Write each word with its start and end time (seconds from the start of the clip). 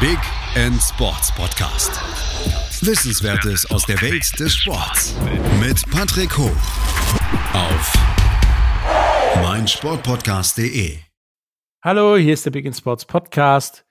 Big 0.00 0.18
End 0.54 0.80
Sports 0.80 1.34
Podcast. 1.34 1.90
Wissenswertes 2.86 3.68
aus 3.68 3.84
der 3.84 4.00
Welt 4.00 4.38
des 4.38 4.54
Sports 4.54 5.16
mit 5.58 5.90
Patrick 5.90 6.38
Hoch 6.38 6.54
auf 7.52 7.92
meinsportpodcast.de. 9.42 10.98
Hallo, 11.82 12.16
hier 12.16 12.32
ist 12.32 12.46
der 12.46 12.52
Big 12.52 12.64
End 12.64 12.76
Sports 12.76 13.06
Podcast. 13.06 13.88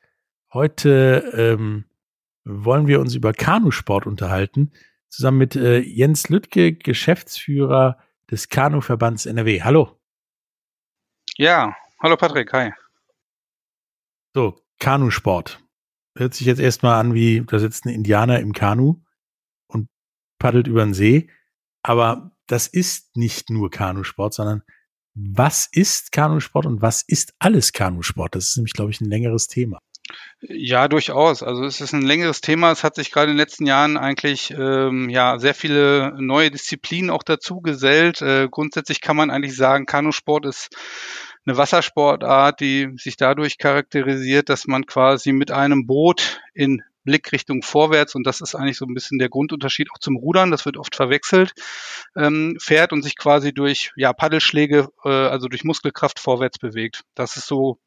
Heute 0.53 1.29
ähm, 1.35 1.83
wollen 2.45 2.87
wir 2.87 3.01
uns 3.01 3.13
über 3.13 3.33
Kanusport 3.33 4.07
unterhalten, 4.07 4.71
zusammen 5.09 5.39
mit 5.39 5.57
äh, 5.57 5.79
Jens 5.79 6.29
Lüttke, 6.29 6.71
Geschäftsführer 6.71 7.97
des 8.31 8.47
Kanuverbands 8.47 9.25
NRW. 9.25 9.61
Hallo. 9.61 9.99
Ja, 11.35 11.75
hallo 12.01 12.15
Patrick, 12.15 12.53
hi. 12.53 12.71
So, 14.33 14.57
Kanusport. 14.79 15.66
Hört 16.17 16.33
sich 16.33 16.47
jetzt 16.47 16.59
erstmal 16.59 16.99
an 16.99 17.13
wie, 17.13 17.43
da 17.45 17.59
sitzt 17.59 17.85
ein 17.85 17.89
Indianer 17.89 18.39
im 18.39 18.53
Kanu 18.53 19.01
und 19.67 19.87
paddelt 20.39 20.67
über 20.67 20.83
den 20.83 20.93
See. 20.93 21.29
Aber 21.83 22.31
das 22.47 22.67
ist 22.67 23.15
nicht 23.15 23.49
nur 23.49 23.69
Kanusport, 23.69 24.33
sondern 24.33 24.63
was 25.13 25.67
ist 25.71 26.11
Kanusport 26.11 26.65
und 26.65 26.81
was 26.81 27.01
ist 27.01 27.33
alles 27.39 27.71
Kanusport? 27.71 28.35
Das 28.35 28.49
ist 28.49 28.57
nämlich, 28.57 28.73
glaube 28.73 28.91
ich, 28.91 29.01
ein 29.01 29.09
längeres 29.09 29.47
Thema. 29.47 29.79
Ja, 30.41 30.87
durchaus. 30.87 31.43
Also 31.43 31.65
es 31.65 31.81
ist 31.81 31.93
ein 31.93 32.01
längeres 32.01 32.41
Thema. 32.41 32.71
Es 32.71 32.83
hat 32.83 32.95
sich 32.95 33.11
gerade 33.11 33.31
in 33.31 33.37
den 33.37 33.43
letzten 33.43 33.65
Jahren 33.65 33.97
eigentlich 33.97 34.51
ähm, 34.51 35.09
ja 35.09 35.37
sehr 35.39 35.53
viele 35.53 36.13
neue 36.19 36.51
Disziplinen 36.51 37.09
auch 37.09 37.23
dazu 37.23 37.61
gesellt. 37.61 38.21
Äh, 38.21 38.47
grundsätzlich 38.49 39.01
kann 39.01 39.17
man 39.17 39.29
eigentlich 39.29 39.55
sagen, 39.55 39.85
Kanusport 39.85 40.45
ist 40.45 40.69
eine 41.47 41.57
Wassersportart, 41.57 42.59
die 42.59 42.93
sich 42.97 43.15
dadurch 43.17 43.57
charakterisiert, 43.57 44.49
dass 44.49 44.67
man 44.67 44.85
quasi 44.85 45.31
mit 45.31 45.51
einem 45.51 45.87
Boot 45.87 46.41
in 46.53 46.83
Blickrichtung 47.03 47.63
vorwärts, 47.63 48.15
und 48.15 48.27
das 48.27 48.41
ist 48.41 48.53
eigentlich 48.53 48.77
so 48.77 48.85
ein 48.85 48.93
bisschen 48.93 49.17
der 49.17 49.29
Grundunterschied 49.29 49.89
auch 49.91 49.99
zum 49.99 50.17
Rudern, 50.17 50.51
das 50.51 50.65
wird 50.65 50.75
oft 50.75 50.93
verwechselt, 50.93 51.53
ähm, 52.17 52.57
fährt 52.59 52.91
und 52.91 53.01
sich 53.01 53.15
quasi 53.15 53.53
durch 53.53 53.93
ja, 53.95 54.11
Paddelschläge, 54.11 54.89
äh, 55.05 55.09
also 55.09 55.47
durch 55.47 55.63
Muskelkraft 55.63 56.19
vorwärts 56.19 56.59
bewegt. 56.59 57.03
Das 57.15 57.37
ist 57.37 57.47
so 57.47 57.79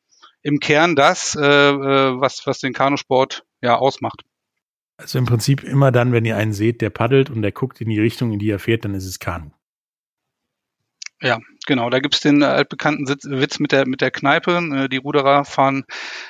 im 0.43 0.59
Kern 0.59 0.97
das, 0.97 1.37
äh, 1.37 1.45
äh, 1.45 2.19
was, 2.19 2.47
was 2.47 2.61
den 2.61 2.73
Kanusport 2.73 3.45
ja 3.61 3.77
ausmacht. 3.77 4.23
Also 4.97 5.19
im 5.19 5.27
Prinzip 5.27 5.65
immer 5.65 5.93
dann, 5.93 6.13
wenn 6.13 6.25
ihr 6.25 6.39
einen 6.39 6.55
seht, 6.55 6.81
der 6.81 6.91
paddelt 6.91 7.29
und 7.29 7.43
der 7.43 7.53
guckt 7.53 7.81
in 7.83 7.91
die 7.91 8.01
Richtung, 8.01 8.33
in 8.33 8.39
die 8.39 8.51
er 8.51 8.59
fährt, 8.59 8.87
dann 8.87 8.95
ist 8.95 9.07
es 9.07 9.19
Kanu. 9.19 9.51
Ja, 11.23 11.39
genau. 11.67 11.91
Da 11.91 12.01
gibt's 12.01 12.21
den 12.21 12.43
altbekannten 12.43 13.07
Witz 13.07 13.59
mit 13.59 13.73
der, 13.73 13.87
mit 13.87 14.01
der 14.01 14.11
Kneipe. 14.11 14.53
Äh, 14.57 14.89
die 14.89 14.97
Ruderer 14.97 15.45
fahren 15.45 15.85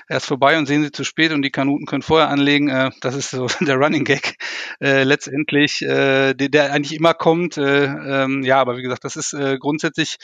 erst 0.09 0.27
vorbei 0.27 0.59
und 0.59 0.67
sehen 0.67 0.83
sie 0.83 0.91
zu 0.91 1.05
spät 1.05 1.31
und 1.31 1.43
die 1.43 1.53
Kanuten 1.53 1.87
können 1.87 2.03
vorher 2.03 2.29
anlegen. 2.29 2.69
Äh, 2.69 2.91
das 3.01 3.15
ist 3.15 3.31
so 3.31 3.47
der 3.61 3.77
Running 3.77 4.05
Gag 4.05 4.37
äh, 4.81 5.05
letztendlich, 5.05 5.83
äh, 5.83 6.35
der, 6.35 6.49
der 6.49 6.73
eigentlich 6.73 6.99
immer 6.99 7.15
kommt. 7.15 7.57
Äh, 7.57 7.85
ähm, 7.85 8.43
ja, 8.43 8.61
aber 8.61 8.77
wie 8.79 8.83
gesagt, 8.83 9.05
das 9.05 9.15
ist 9.15 9.33
äh, 9.33 9.59
grundsätzlich 9.59 10.17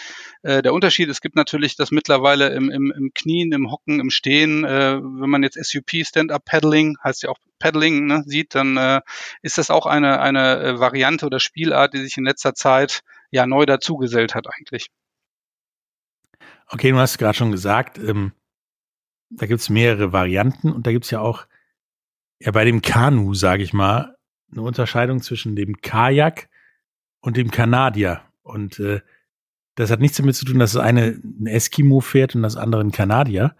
äh, 0.42 0.62
der 0.62 0.72
Unterschied. 0.72 1.08
Es 1.10 1.20
gibt 1.20 1.36
natürlich 1.36 1.76
das 1.76 1.92
mittlerweile 1.92 2.48
im, 2.48 2.68
im, 2.68 2.92
im 2.96 3.12
Knien, 3.14 3.52
im 3.52 3.70
Hocken, 3.70 4.00
im 4.00 4.10
Stehen. 4.10 4.64
Äh, 4.64 4.96
wenn 5.00 5.30
man 5.30 5.44
jetzt 5.44 5.62
SUP, 5.62 5.90
Stand-Up 6.04 6.44
Paddling, 6.44 6.96
heißt 7.04 7.22
ja 7.22 7.28
auch 7.28 7.38
Paddling, 7.60 8.06
ne, 8.06 8.24
sieht, 8.26 8.56
dann 8.56 8.76
äh, 8.76 9.00
ist 9.42 9.58
das 9.58 9.70
auch 9.70 9.86
eine, 9.86 10.20
eine 10.20 10.60
äh, 10.60 10.80
Variante 10.80 11.24
oder 11.24 11.38
Spielart, 11.38 11.94
die 11.94 11.98
sich 11.98 12.16
in 12.16 12.24
letzter 12.24 12.54
Zeit 12.54 13.02
ja 13.36 13.46
neu 13.46 13.66
dazugesellt 13.66 14.34
hat 14.34 14.46
eigentlich. 14.48 14.88
Okay, 16.68 16.90
du 16.90 16.98
hast 16.98 17.18
gerade 17.18 17.36
schon 17.36 17.52
gesagt, 17.52 17.98
ähm, 17.98 18.32
da 19.30 19.46
gibt 19.46 19.60
es 19.60 19.68
mehrere 19.68 20.12
Varianten 20.12 20.72
und 20.72 20.86
da 20.86 20.92
gibt 20.92 21.04
es 21.04 21.10
ja 21.10 21.20
auch 21.20 21.46
ja 22.40 22.50
bei 22.50 22.64
dem 22.64 22.82
Kanu, 22.82 23.34
sage 23.34 23.62
ich 23.62 23.72
mal, 23.72 24.16
eine 24.50 24.62
Unterscheidung 24.62 25.22
zwischen 25.22 25.54
dem 25.54 25.80
Kajak 25.80 26.48
und 27.20 27.36
dem 27.36 27.50
Kanadier. 27.50 28.22
Und 28.42 28.78
äh, 28.78 29.00
das 29.74 29.90
hat 29.90 30.00
nichts 30.00 30.16
damit 30.16 30.34
zu 30.34 30.44
tun, 30.44 30.58
dass 30.58 30.72
das 30.72 30.82
eine 30.82 31.20
ein 31.22 31.46
Eskimo 31.46 32.00
fährt 32.00 32.34
und 32.34 32.42
das 32.42 32.56
andere 32.56 32.80
ein 32.80 32.92
Kanadier, 32.92 33.54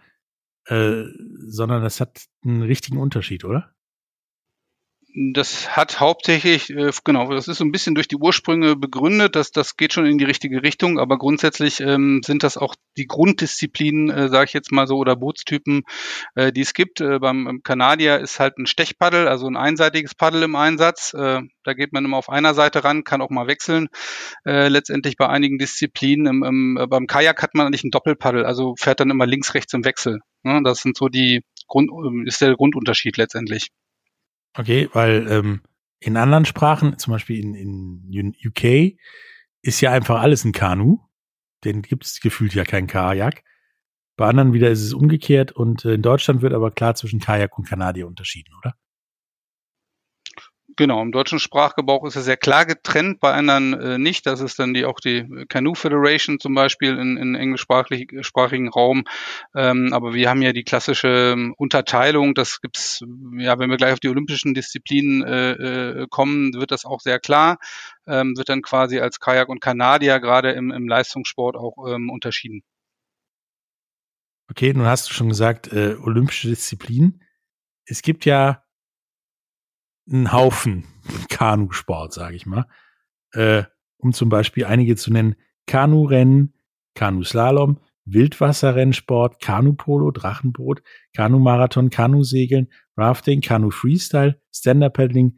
äh, 0.65 1.03
sondern 1.45 1.83
das 1.83 2.01
hat 2.01 2.25
einen 2.43 2.63
richtigen 2.63 2.97
Unterschied, 2.97 3.45
oder? 3.45 3.73
Das 5.19 5.75
hat 5.75 5.99
hauptsächlich, 5.99 6.69
äh, 6.69 6.91
genau, 7.03 7.31
das 7.31 7.47
ist 7.47 7.57
so 7.57 7.65
ein 7.65 7.71
bisschen 7.71 7.95
durch 7.95 8.07
die 8.07 8.17
Ursprünge 8.17 8.75
begründet, 8.75 9.35
dass 9.35 9.49
das 9.49 9.75
geht 9.75 9.91
schon 9.91 10.05
in 10.05 10.19
die 10.19 10.25
richtige 10.25 10.61
Richtung, 10.61 10.99
aber 10.99 11.17
grundsätzlich 11.17 11.79
ähm, 11.79 12.21
sind 12.23 12.43
das 12.43 12.55
auch 12.55 12.75
die 12.97 13.07
Grunddisziplinen, 13.07 14.11
äh, 14.11 14.29
sage 14.29 14.45
ich 14.45 14.53
jetzt 14.53 14.71
mal 14.71 14.85
so, 14.85 14.97
oder 14.97 15.15
Bootstypen, 15.15 15.85
äh, 16.35 16.51
die 16.51 16.61
es 16.61 16.75
gibt. 16.75 17.01
Äh, 17.01 17.17
beim, 17.17 17.61
Kanadier 17.63 18.19
ist 18.19 18.39
halt 18.39 18.59
ein 18.59 18.67
Stechpaddel, 18.67 19.27
also 19.27 19.47
ein 19.47 19.57
einseitiges 19.57 20.13
Paddel 20.13 20.43
im 20.43 20.55
Einsatz. 20.55 21.15
Äh, 21.15 21.41
da 21.63 21.73
geht 21.73 21.93
man 21.93 22.05
immer 22.05 22.17
auf 22.17 22.29
einer 22.29 22.53
Seite 22.53 22.83
ran, 22.83 23.03
kann 23.03 23.23
auch 23.23 23.31
mal 23.31 23.47
wechseln. 23.47 23.87
Äh, 24.45 24.67
letztendlich 24.67 25.17
bei 25.17 25.27
einigen 25.27 25.57
Disziplinen, 25.57 26.27
im, 26.27 26.43
im, 26.43 26.89
beim 26.91 27.07
Kajak 27.07 27.41
hat 27.41 27.55
man 27.55 27.65
eigentlich 27.65 27.83
ein 27.83 27.91
Doppelpaddel, 27.91 28.45
also 28.45 28.75
fährt 28.77 28.99
dann 28.99 29.09
immer 29.09 29.25
links, 29.25 29.55
rechts 29.55 29.73
im 29.73 29.83
Wechsel. 29.83 30.19
Ne? 30.43 30.61
Das 30.63 30.81
sind 30.81 30.95
so 30.95 31.07
die 31.07 31.41
Grund, 31.67 31.89
ist 32.27 32.39
der 32.39 32.53
Grundunterschied 32.53 33.17
letztendlich. 33.17 33.71
Okay, 34.53 34.89
weil 34.93 35.27
ähm, 35.29 35.61
in 35.99 36.17
anderen 36.17 36.45
Sprachen, 36.45 36.97
zum 36.97 37.11
Beispiel 37.13 37.39
in, 37.39 37.53
in 38.11 38.35
UK, 38.45 38.97
ist 39.61 39.81
ja 39.81 39.91
einfach 39.91 40.21
alles 40.21 40.45
ein 40.45 40.51
Kanu. 40.51 40.99
Den 41.63 41.81
gibt 41.81 42.05
es 42.05 42.19
gefühlt 42.19 42.53
ja 42.53 42.63
kein 42.63 42.87
Kajak. 42.87 43.43
Bei 44.15 44.27
anderen 44.27 44.53
wieder 44.53 44.69
ist 44.69 44.81
es 44.81 44.93
umgekehrt 44.93 45.51
und 45.51 45.85
äh, 45.85 45.93
in 45.93 46.01
Deutschland 46.01 46.41
wird 46.41 46.53
aber 46.53 46.71
klar 46.71 46.95
zwischen 46.95 47.19
Kajak 47.19 47.57
und 47.57 47.67
Kanadier 47.67 48.07
unterschieden, 48.07 48.53
oder? 48.57 48.75
Genau, 50.77 51.01
im 51.01 51.11
deutschen 51.11 51.39
Sprachgebrauch 51.39 52.05
ist 52.05 52.15
es 52.15 52.25
sehr 52.25 52.37
klar 52.37 52.63
getrennt, 52.67 53.19
bei 53.19 53.33
anderen 53.33 53.73
äh, 53.73 53.97
nicht. 53.97 54.27
Das 54.27 54.41
ist 54.41 54.59
dann 54.59 54.75
die 54.75 54.85
auch 54.85 54.99
die 54.99 55.25
Canoe 55.49 55.73
Federation 55.73 56.39
zum 56.39 56.53
Beispiel 56.53 56.95
in, 56.99 57.17
in 57.17 57.33
englischsprachigen 57.33 58.69
Raum. 58.69 59.05
Ähm, 59.55 59.91
aber 59.91 60.13
wir 60.13 60.29
haben 60.29 60.43
ja 60.43 60.53
die 60.53 60.63
klassische 60.63 61.33
ähm, 61.33 61.55
Unterteilung. 61.57 62.35
Das 62.35 62.61
gibt's, 62.61 63.03
ja, 63.39 63.57
wenn 63.57 63.71
wir 63.71 63.77
gleich 63.77 63.93
auf 63.93 63.99
die 63.99 64.09
olympischen 64.09 64.53
Disziplinen 64.53 65.23
äh, 65.23 65.51
äh, 65.53 66.07
kommen, 66.11 66.53
wird 66.53 66.69
das 66.69 66.85
auch 66.85 66.99
sehr 66.99 67.19
klar. 67.19 67.57
Ähm, 68.05 68.37
wird 68.37 68.49
dann 68.49 68.61
quasi 68.61 68.99
als 68.99 69.19
Kajak 69.19 69.49
und 69.49 69.61
Kanadier 69.61 70.19
gerade 70.19 70.51
im, 70.51 70.69
im 70.69 70.87
Leistungssport 70.87 71.55
auch 71.55 71.87
ähm, 71.87 72.11
unterschieden. 72.11 72.61
Okay, 74.51 74.71
nun 74.75 74.85
hast 74.85 75.09
du 75.09 75.13
schon 75.15 75.29
gesagt, 75.29 75.73
äh, 75.73 75.95
olympische 75.99 76.49
Disziplinen. 76.49 77.23
Es 77.85 78.03
gibt 78.03 78.25
ja 78.25 78.66
einen 80.11 80.31
Haufen 80.31 80.85
Kanusport, 81.29 82.13
sage 82.13 82.35
ich 82.35 82.45
mal. 82.45 82.65
Äh, 83.33 83.63
um 83.97 84.13
zum 84.13 84.29
Beispiel 84.29 84.65
einige 84.65 84.95
zu 84.95 85.11
nennen, 85.11 85.35
Kanurennen, 85.65 86.53
Kanuslalom, 86.93 87.79
Wildwasserrennsport, 88.05 89.41
Kanupolo, 89.41 90.11
Drachenboot, 90.11 90.81
Kanumarathon, 91.13 91.89
Kanusegeln, 91.89 92.69
Rafting, 92.95 93.41
Kanu-Freestyle, 93.41 94.39
Stand-Up-Paddling, 94.53 95.37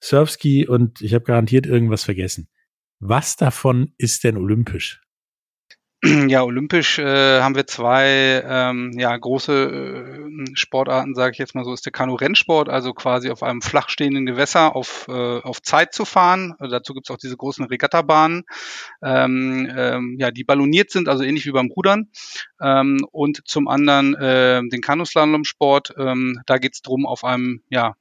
Surfski 0.00 0.66
und 0.66 1.00
ich 1.00 1.14
habe 1.14 1.24
garantiert 1.24 1.66
irgendwas 1.66 2.04
vergessen. 2.04 2.48
Was 3.00 3.36
davon 3.36 3.92
ist 3.98 4.24
denn 4.24 4.36
olympisch? 4.36 5.05
Ja, 6.28 6.42
olympisch 6.42 6.98
äh, 6.98 7.40
haben 7.40 7.54
wir 7.54 7.66
zwei 7.66 8.42
ähm, 8.46 8.92
ja, 8.96 9.16
große 9.16 9.52
äh, 9.52 10.56
Sportarten, 10.56 11.14
sage 11.14 11.32
ich 11.32 11.38
jetzt 11.38 11.54
mal 11.54 11.64
so, 11.64 11.72
ist 11.72 11.84
der 11.84 11.92
Kanu-Rennsport, 11.92 12.68
also 12.68 12.92
quasi 12.92 13.30
auf 13.30 13.42
einem 13.42 13.60
flach 13.60 13.88
stehenden 13.88 14.26
Gewässer 14.26 14.76
auf, 14.76 15.06
äh, 15.08 15.40
auf 15.40 15.62
Zeit 15.62 15.94
zu 15.94 16.04
fahren. 16.04 16.54
Also 16.58 16.72
dazu 16.72 16.94
gibt's 16.94 17.10
auch 17.10 17.16
diese 17.16 17.36
großen 17.36 17.64
Regattabahnen, 17.64 18.44
ähm, 19.02 19.68
ähm, 19.76 20.16
ja, 20.18 20.30
die 20.30 20.44
balloniert 20.44 20.90
sind, 20.90 21.08
also 21.08 21.24
ähnlich 21.24 21.46
wie 21.46 21.52
beim 21.52 21.70
Rudern. 21.70 22.10
Ähm, 22.60 22.98
und 23.10 23.42
zum 23.46 23.66
anderen 23.68 24.14
äh, 24.14 24.62
den 24.68 24.80
Kanuslalom-Sport, 24.80 25.94
ähm, 25.98 26.40
da 26.46 26.58
geht's 26.58 26.82
drum, 26.82 27.06
auf 27.06 27.24
einem 27.24 27.62
ja, 27.68 27.94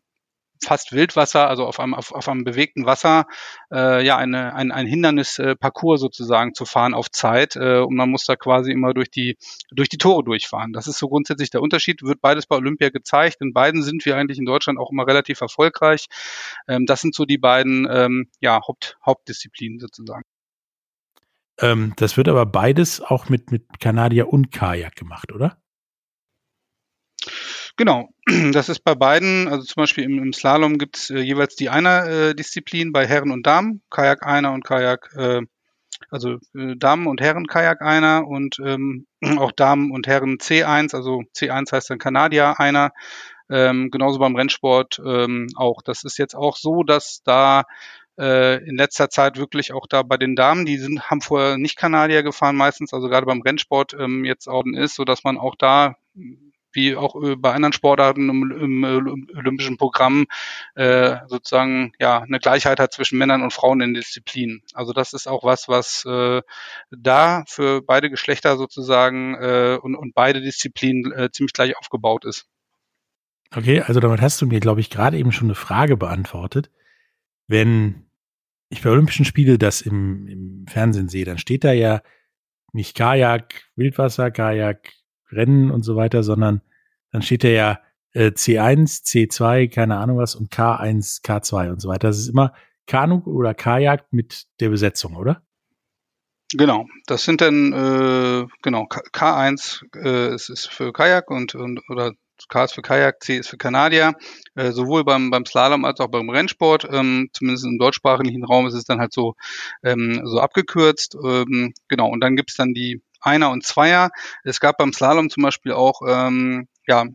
fast 0.65 0.91
Wildwasser, 0.91 1.47
also 1.47 1.65
auf 1.65 1.79
einem, 1.79 1.93
auf, 1.93 2.11
auf 2.11 2.27
einem 2.27 2.43
bewegten 2.43 2.85
Wasser, 2.85 3.25
äh, 3.71 4.05
ja, 4.05 4.17
eine, 4.17 4.53
ein, 4.53 4.71
ein 4.71 4.87
Hindernisparcours 4.87 6.01
sozusagen 6.01 6.53
zu 6.53 6.65
fahren 6.65 6.93
auf 6.93 7.09
Zeit. 7.11 7.55
Äh, 7.55 7.79
und 7.79 7.95
man 7.95 8.09
muss 8.09 8.25
da 8.25 8.35
quasi 8.35 8.71
immer 8.71 8.93
durch 8.93 9.09
die, 9.09 9.37
durch 9.71 9.89
die 9.89 9.97
Tore 9.97 10.23
durchfahren. 10.23 10.73
Das 10.73 10.87
ist 10.87 10.97
so 10.97 11.07
grundsätzlich 11.07 11.49
der 11.49 11.61
Unterschied. 11.61 12.01
Wird 12.03 12.21
beides 12.21 12.47
bei 12.47 12.55
Olympia 12.55 12.89
gezeigt. 12.89 13.37
In 13.41 13.53
beiden 13.53 13.83
sind 13.83 14.05
wir 14.05 14.17
eigentlich 14.17 14.39
in 14.39 14.45
Deutschland 14.45 14.79
auch 14.79 14.91
immer 14.91 15.07
relativ 15.07 15.41
erfolgreich. 15.41 16.07
Ähm, 16.67 16.85
das 16.85 17.01
sind 17.01 17.15
so 17.15 17.25
die 17.25 17.37
beiden 17.37 17.87
ähm, 17.89 18.27
ja, 18.39 18.59
Haupt, 18.67 18.97
Hauptdisziplinen 19.05 19.79
sozusagen. 19.79 20.23
Ähm, 21.59 21.93
das 21.95 22.17
wird 22.17 22.27
aber 22.27 22.45
beides 22.45 23.01
auch 23.01 23.29
mit, 23.29 23.51
mit 23.51 23.79
Kanadier 23.79 24.31
und 24.31 24.51
Kajak 24.51 24.95
gemacht, 24.95 25.31
oder? 25.31 25.57
Genau, 27.77 28.09
das 28.53 28.69
ist 28.69 28.79
bei 28.83 28.95
beiden, 28.95 29.47
also 29.47 29.63
zum 29.65 29.81
Beispiel 29.81 30.05
im, 30.05 30.17
im 30.19 30.33
Slalom 30.33 30.77
gibt 30.77 30.97
es 30.97 31.09
äh, 31.09 31.19
jeweils 31.19 31.55
die 31.55 31.69
Einer-Disziplin 31.69 32.91
bei 32.91 33.05
Herren 33.05 33.31
und 33.31 33.45
Damen, 33.45 33.81
Kajak 33.89 34.25
Einer 34.25 34.53
und 34.53 34.63
Kajak, 34.63 35.09
äh, 35.17 35.41
also 36.09 36.39
äh, 36.55 36.75
Damen 36.77 37.07
und 37.07 37.21
Herren 37.21 37.47
Kajak 37.47 37.81
Einer 37.81 38.27
und 38.27 38.59
ähm, 38.63 39.07
auch 39.37 39.51
Damen 39.51 39.91
und 39.91 40.07
Herren 40.07 40.37
C1, 40.37 40.95
also 40.95 41.23
C1 41.35 41.71
heißt 41.71 41.89
dann 41.89 41.99
Kanadier 41.99 42.59
Einer. 42.59 42.91
Ähm, 43.47 43.91
genauso 43.91 44.17
beim 44.17 44.35
Rennsport 44.35 44.99
ähm, 45.05 45.47
auch. 45.55 45.83
Das 45.83 46.03
ist 46.03 46.17
jetzt 46.17 46.35
auch 46.35 46.57
so, 46.57 46.81
dass 46.81 47.21
da 47.23 47.65
äh, 48.17 48.63
in 48.67 48.75
letzter 48.75 49.11
Zeit 49.11 49.37
wirklich 49.37 49.71
auch 49.71 49.85
da 49.85 50.01
bei 50.01 50.17
den 50.17 50.35
Damen, 50.35 50.65
die 50.65 50.77
sind, 50.77 51.11
haben 51.11 51.21
vorher 51.21 51.57
nicht 51.57 51.75
Kanadier 51.75 52.23
gefahren 52.23 52.55
meistens, 52.55 52.91
also 52.91 53.07
gerade 53.07 53.27
beim 53.27 53.41
Rennsport 53.41 53.93
ähm, 53.99 54.25
jetzt 54.25 54.47
auch 54.47 54.63
ist, 54.65 54.95
so 54.95 55.05
dass 55.05 55.23
man 55.23 55.37
auch 55.37 55.53
da 55.55 55.95
wie 56.75 56.95
auch 56.95 57.21
äh, 57.21 57.35
bei 57.35 57.53
anderen 57.53 57.73
Sportarten 57.73 58.29
im, 58.29 58.51
im, 58.51 58.83
im 58.83 59.27
olympischen 59.35 59.77
Programm 59.77 60.25
äh, 60.75 61.17
sozusagen 61.27 61.93
ja 61.99 62.19
eine 62.19 62.39
Gleichheit 62.39 62.79
hat 62.79 62.93
zwischen 62.93 63.17
Männern 63.17 63.41
und 63.41 63.53
Frauen 63.53 63.81
in 63.81 63.93
Disziplinen. 63.93 64.61
Also 64.73 64.93
das 64.93 65.13
ist 65.13 65.27
auch 65.27 65.43
was, 65.43 65.67
was 65.67 66.05
äh, 66.05 66.41
da 66.91 67.43
für 67.47 67.81
beide 67.81 68.09
Geschlechter 68.09 68.57
sozusagen 68.57 69.35
äh, 69.35 69.77
und, 69.81 69.95
und 69.95 70.13
beide 70.13 70.41
Disziplinen 70.41 71.11
äh, 71.11 71.31
ziemlich 71.31 71.53
gleich 71.53 71.77
aufgebaut 71.77 72.25
ist. 72.25 72.47
Okay, 73.55 73.81
also 73.81 73.99
damit 73.99 74.21
hast 74.21 74.41
du 74.41 74.47
mir, 74.47 74.59
glaube 74.59 74.81
ich, 74.81 74.89
gerade 74.89 75.17
eben 75.17 75.31
schon 75.31 75.47
eine 75.47 75.55
Frage 75.55 75.97
beantwortet. 75.97 76.71
Wenn 77.47 78.05
ich 78.69 78.81
bei 78.81 78.89
Olympischen 78.89 79.25
Spiele 79.25 79.57
das 79.57 79.81
im, 79.81 80.27
im 80.27 80.65
Fernsehen 80.67 81.09
sehe, 81.09 81.25
dann 81.25 81.37
steht 81.37 81.63
da 81.63 81.71
ja 81.71 82.01
nicht 82.73 82.95
Kajak, 82.97 83.63
Wildwasser, 83.75 84.31
Kajak, 84.31 84.91
Rennen 85.35 85.71
und 85.71 85.83
so 85.83 85.95
weiter, 85.95 86.23
sondern 86.23 86.61
dann 87.11 87.21
steht 87.21 87.43
da 87.43 87.47
ja 87.49 87.79
äh, 88.13 88.27
C1, 88.27 89.03
C2, 89.03 89.69
keine 89.69 89.97
Ahnung 89.97 90.17
was 90.17 90.35
und 90.35 90.51
K1, 90.51 91.23
K2 91.23 91.71
und 91.71 91.81
so 91.81 91.89
weiter. 91.89 92.07
Das 92.07 92.17
ist 92.17 92.29
immer 92.29 92.53
Kanu 92.87 93.21
oder 93.25 93.53
Kajak 93.53 94.05
mit 94.11 94.45
der 94.59 94.69
Besetzung, 94.69 95.15
oder? 95.15 95.41
Genau, 96.53 96.85
das 97.07 97.23
sind 97.23 97.41
dann 97.41 97.73
äh, 97.73 98.45
genau 98.61 98.83
K1 98.83 99.83
äh, 99.95 100.33
ist, 100.35 100.49
ist 100.49 100.67
für 100.67 100.93
Kajak 100.93 101.29
und, 101.31 101.55
und 101.55 101.81
oder 101.89 102.13
K 102.49 102.63
ist 102.65 102.73
für 102.73 102.81
Kajak, 102.81 103.23
C 103.23 103.37
ist 103.37 103.49
für 103.49 103.57
Kanadier. 103.57 104.13
Äh, 104.55 104.71
sowohl 104.71 105.03
beim, 105.03 105.31
beim 105.31 105.45
Slalom 105.45 105.85
als 105.85 105.99
auch 105.99 106.07
beim 106.07 106.29
Rennsport. 106.29 106.87
Ähm, 106.91 107.29
zumindest 107.33 107.65
im 107.65 107.79
deutschsprachigen 107.79 108.43
Raum 108.43 108.67
ist 108.67 108.73
es 108.73 108.85
dann 108.85 108.99
halt 108.99 109.13
so, 109.13 109.35
ähm, 109.83 110.21
so 110.25 110.39
abgekürzt. 110.39 111.15
Ähm, 111.23 111.73
genau, 111.87 112.09
und 112.09 112.21
dann 112.21 112.35
gibt's 112.35 112.55
dann 112.55 112.73
die 112.73 113.01
einer 113.25 113.51
und 113.51 113.63
Zweier. 113.65 114.11
Es 114.43 114.59
gab 114.59 114.77
beim 114.77 114.93
Slalom 114.93 115.29
zum 115.29 115.43
Beispiel 115.43 115.73
auch, 115.73 116.01
ähm, 116.07 116.67
ja, 116.87 117.05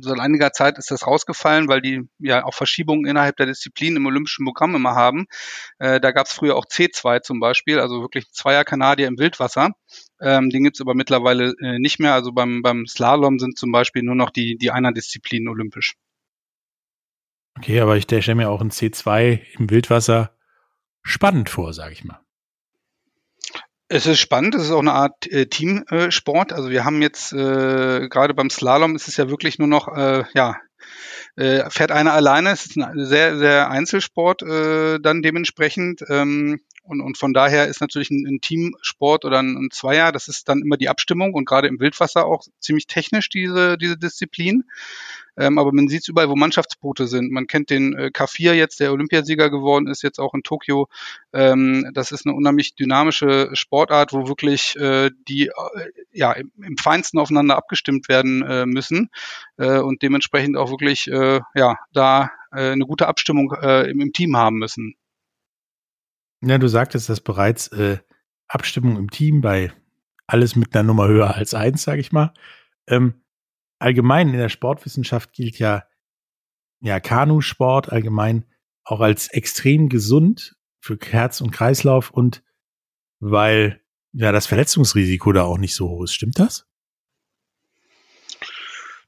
seit 0.00 0.18
einiger 0.18 0.52
Zeit 0.52 0.78
ist 0.78 0.90
das 0.90 1.06
rausgefallen, 1.06 1.68
weil 1.68 1.82
die 1.82 2.08
ja 2.18 2.44
auch 2.44 2.54
Verschiebungen 2.54 3.06
innerhalb 3.06 3.36
der 3.36 3.46
Disziplin 3.46 3.96
im 3.96 4.06
olympischen 4.06 4.44
Programm 4.44 4.74
immer 4.74 4.94
haben. 4.94 5.26
Äh, 5.78 6.00
da 6.00 6.12
gab 6.12 6.26
es 6.26 6.32
früher 6.32 6.56
auch 6.56 6.64
C2 6.64 7.20
zum 7.20 7.40
Beispiel, 7.40 7.78
also 7.78 8.00
wirklich 8.00 8.30
Zweier 8.32 8.64
Kanadier 8.64 9.06
im 9.06 9.18
Wildwasser. 9.18 9.72
Ähm, 10.20 10.50
den 10.50 10.64
gibt's 10.64 10.80
aber 10.80 10.94
mittlerweile 10.94 11.52
äh, 11.60 11.78
nicht 11.78 12.00
mehr. 12.00 12.14
Also 12.14 12.32
beim, 12.32 12.62
beim 12.62 12.86
Slalom 12.86 13.38
sind 13.38 13.58
zum 13.58 13.70
Beispiel 13.70 14.02
nur 14.02 14.14
noch 14.14 14.30
die, 14.30 14.56
die 14.56 14.70
Einer-Disziplinen 14.70 15.48
olympisch. 15.48 15.96
Okay, 17.58 17.80
aber 17.80 17.96
ich 17.96 18.04
stelle 18.04 18.34
mir 18.34 18.48
auch 18.48 18.62
ein 18.62 18.70
C2 18.70 19.42
im 19.58 19.68
Wildwasser 19.68 20.34
spannend 21.02 21.50
vor, 21.50 21.74
sage 21.74 21.92
ich 21.92 22.04
mal. 22.04 22.20
Es 23.92 24.06
ist 24.06 24.20
spannend, 24.20 24.54
es 24.54 24.62
ist 24.62 24.70
auch 24.70 24.78
eine 24.78 24.92
Art 24.92 25.26
äh, 25.26 25.46
Teamsport. 25.46 26.52
Also 26.52 26.70
wir 26.70 26.84
haben 26.84 27.02
jetzt 27.02 27.32
äh, 27.32 28.08
gerade 28.08 28.34
beim 28.34 28.48
Slalom 28.48 28.94
ist 28.94 29.08
es 29.08 29.16
ja 29.16 29.28
wirklich 29.28 29.58
nur 29.58 29.66
noch, 29.66 29.88
äh, 29.88 30.22
ja, 30.32 30.58
äh, 31.34 31.68
fährt 31.70 31.90
einer 31.90 32.12
alleine. 32.12 32.52
Es 32.52 32.66
ist 32.66 32.76
ein 32.78 33.04
sehr, 33.04 33.36
sehr 33.36 33.68
Einzelsport 33.68 34.42
äh, 34.42 35.00
dann 35.00 35.22
dementsprechend. 35.22 36.04
Ähm, 36.08 36.60
und, 36.82 37.00
und 37.00 37.18
von 37.18 37.32
daher 37.32 37.68
ist 37.68 37.80
natürlich 37.80 38.10
ein, 38.10 38.26
ein 38.26 38.40
Teamsport 38.40 39.24
oder 39.24 39.38
ein, 39.38 39.56
ein 39.56 39.70
Zweier, 39.70 40.12
das 40.12 40.28
ist 40.28 40.48
dann 40.48 40.60
immer 40.60 40.76
die 40.76 40.88
Abstimmung 40.88 41.34
und 41.34 41.44
gerade 41.44 41.68
im 41.68 41.78
Wildwasser 41.78 42.26
auch 42.26 42.44
ziemlich 42.58 42.86
technisch 42.86 43.28
diese, 43.28 43.78
diese 43.78 43.96
Disziplin. 43.96 44.64
Ähm, 45.36 45.58
aber 45.58 45.72
man 45.72 45.88
sieht 45.88 46.02
es 46.02 46.08
überall, 46.08 46.28
wo 46.28 46.36
Mannschaftsboote 46.36 47.06
sind. 47.06 47.30
Man 47.30 47.46
kennt 47.46 47.70
den 47.70 47.94
äh, 47.96 48.10
K4 48.12 48.52
jetzt, 48.52 48.80
der 48.80 48.92
Olympiasieger 48.92 49.50
geworden 49.50 49.86
ist, 49.86 50.02
jetzt 50.02 50.18
auch 50.18 50.34
in 50.34 50.42
Tokio. 50.42 50.88
Ähm, 51.32 51.90
das 51.94 52.12
ist 52.12 52.26
eine 52.26 52.34
unheimlich 52.34 52.74
dynamische 52.74 53.50
Sportart, 53.54 54.12
wo 54.12 54.28
wirklich 54.28 54.76
äh, 54.76 55.10
die 55.28 55.46
äh, 55.46 55.52
ja 56.12 56.32
im, 56.32 56.50
im, 56.62 56.76
Feinsten 56.76 57.18
aufeinander 57.18 57.56
abgestimmt 57.56 58.08
werden 58.08 58.42
äh, 58.42 58.66
müssen 58.66 59.10
äh, 59.56 59.78
und 59.78 60.02
dementsprechend 60.02 60.56
auch 60.56 60.70
wirklich 60.70 61.08
äh, 61.08 61.40
ja 61.54 61.76
da 61.92 62.30
eine 62.52 62.84
gute 62.84 63.06
Abstimmung 63.06 63.52
im, 63.52 64.00
im 64.00 64.12
Team 64.12 64.36
haben 64.36 64.56
müssen. 64.56 64.96
Ja, 66.42 66.58
du 66.58 66.68
sagtest 66.68 67.08
das 67.08 67.20
bereits, 67.20 67.68
äh, 67.68 67.98
Abstimmung 68.48 68.96
im 68.96 69.10
Team 69.10 69.40
bei 69.40 69.72
alles 70.26 70.56
mit 70.56 70.74
einer 70.74 70.84
Nummer 70.84 71.08
höher 71.08 71.34
als 71.34 71.54
eins, 71.54 71.82
sage 71.82 72.00
ich 72.00 72.12
mal. 72.12 72.32
Ähm, 72.86 73.22
allgemein 73.78 74.28
in 74.28 74.38
der 74.38 74.48
Sportwissenschaft 74.48 75.32
gilt 75.32 75.58
ja, 75.58 75.84
ja, 76.80 77.00
Kanusport 77.00 77.92
allgemein 77.92 78.46
auch 78.84 79.00
als 79.00 79.28
extrem 79.28 79.88
gesund 79.88 80.56
für 80.80 80.98
Herz 81.00 81.40
und 81.40 81.50
Kreislauf 81.50 82.10
und 82.10 82.42
weil 83.20 83.80
ja 84.12 84.32
das 84.32 84.46
Verletzungsrisiko 84.46 85.32
da 85.32 85.44
auch 85.44 85.58
nicht 85.58 85.74
so 85.74 85.88
hoch 85.88 86.04
ist. 86.04 86.14
Stimmt 86.14 86.38
das? 86.38 86.69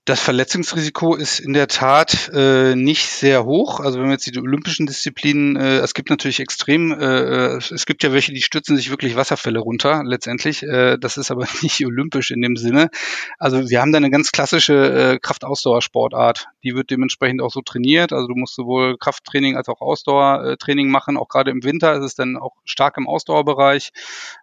Das 0.05 0.21
Verletzungsrisiko 0.21 1.15
ist 1.15 1.39
in 1.39 1.53
der 1.53 1.69
Tat 1.69 2.29
äh, 2.35 2.75
nicht 2.75 3.07
sehr 3.07 3.45
hoch. 3.45 3.79
Also 3.79 4.01
wenn 4.01 4.07
wir 4.07 4.15
jetzt 4.15 4.27
die 4.27 4.37
olympischen 4.37 4.85
Disziplinen, 4.85 5.55
äh, 5.55 5.77
es 5.77 5.95
gibt 5.95 6.11
natürlich 6.11 6.41
extrem, 6.41 6.91
äh, 6.91 7.59
es 7.59 7.87
gibt 7.87 8.03
ja 8.03 8.13
welche, 8.13 8.33
die 8.33 8.43
stützen 8.43 8.77
sich 8.77 8.91
wirklich 8.91 9.15
Wasserfälle 9.15 9.61
runter 9.61 10.03
letztendlich. 10.05 10.65
Äh, 10.65 10.99
das 10.99 11.19
ist 11.19 11.31
aber 11.31 11.47
nicht 11.63 11.87
olympisch 11.87 12.33
in 12.33 12.43
dem 12.43 12.57
Sinne. 12.57 12.91
Also 13.39 13.71
wir 13.71 13.81
haben 13.81 13.93
da 13.93 13.99
eine 13.99 14.11
ganz 14.11 14.33
klassische 14.33 14.75
äh, 14.75 15.19
Kraftausdauersportart. 15.21 16.49
Die 16.65 16.75
wird 16.75 16.91
dementsprechend 16.91 17.41
auch 17.41 17.53
so 17.53 17.61
trainiert. 17.61 18.13
Also 18.13 18.27
du 18.27 18.35
musst 18.35 18.57
sowohl 18.57 18.99
Krafttraining 18.99 19.57
als 19.57 19.69
auch 19.69 19.81
Ausdauertraining 19.81 20.91
machen. 20.91 21.17
Auch 21.17 21.29
gerade 21.29 21.53
im 21.53 21.63
Winter 21.63 21.95
ist 21.95 22.03
es 22.03 22.15
dann 22.17 22.37
auch 22.37 22.57
stark 22.65 22.97
im 22.97 23.07
Ausdauerbereich. 23.07 23.93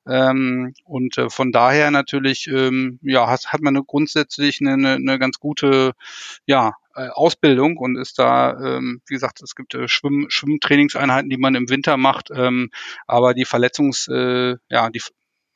Ähm, 0.08 0.74
und 0.86 1.18
äh, 1.18 1.30
von 1.30 1.52
daher 1.52 1.92
natürlich, 1.92 2.48
ähm, 2.48 3.00
ja, 3.02 3.28
hat, 3.28 3.48
hat 3.48 3.60
man 3.60 3.76
eine 3.76 3.84
grundsätzlich 3.84 4.62
eine, 4.62 4.96
eine 4.96 5.20
ganz 5.20 5.38
gute 5.38 5.49
gute 5.50 5.94
ja, 6.46 6.74
äh, 6.96 7.08
Ausbildung 7.10 7.78
und 7.78 7.96
ist 7.98 8.20
da, 8.20 8.52
ähm, 8.52 9.02
wie 9.08 9.16
gesagt, 9.16 9.42
es 9.42 9.56
gibt 9.56 9.74
äh, 9.74 9.88
Schwimm 9.88 10.28
Schwimmtrainingseinheiten, 10.30 11.30
die 11.30 11.38
man 11.38 11.56
im 11.56 11.70
Winter 11.70 11.98
macht, 11.98 12.30
ähm, 12.32 12.70
aber 13.08 13.34
die 13.34 13.46
Verletzungs, 13.46 14.08
äh, 14.08 14.58
ja, 14.70 14.90
die 14.92 15.02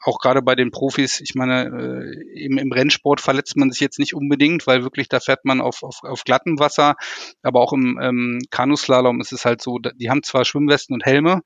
auch 0.03 0.19
gerade 0.19 0.41
bei 0.41 0.55
den 0.55 0.71
Profis, 0.71 1.21
ich 1.21 1.35
meine, 1.35 1.65
äh, 1.65 2.43
im, 2.45 2.57
im 2.57 2.71
Rennsport 2.71 3.21
verletzt 3.21 3.55
man 3.55 3.71
sich 3.71 3.79
jetzt 3.79 3.99
nicht 3.99 4.13
unbedingt, 4.13 4.67
weil 4.67 4.83
wirklich 4.83 5.07
da 5.07 5.19
fährt 5.19 5.45
man 5.45 5.61
auf, 5.61 5.83
auf, 5.83 6.03
auf 6.03 6.23
glattem 6.23 6.59
Wasser, 6.59 6.95
aber 7.41 7.61
auch 7.61 7.73
im 7.73 7.99
ähm, 8.01 8.39
Kanuslalom 8.49 9.21
ist 9.21 9.31
es 9.31 9.45
halt 9.45 9.61
so, 9.61 9.79
die 9.79 10.09
haben 10.09 10.23
zwar 10.23 10.45
Schwimmwesten 10.45 10.93
und 10.93 11.05
Helme, 11.05 11.41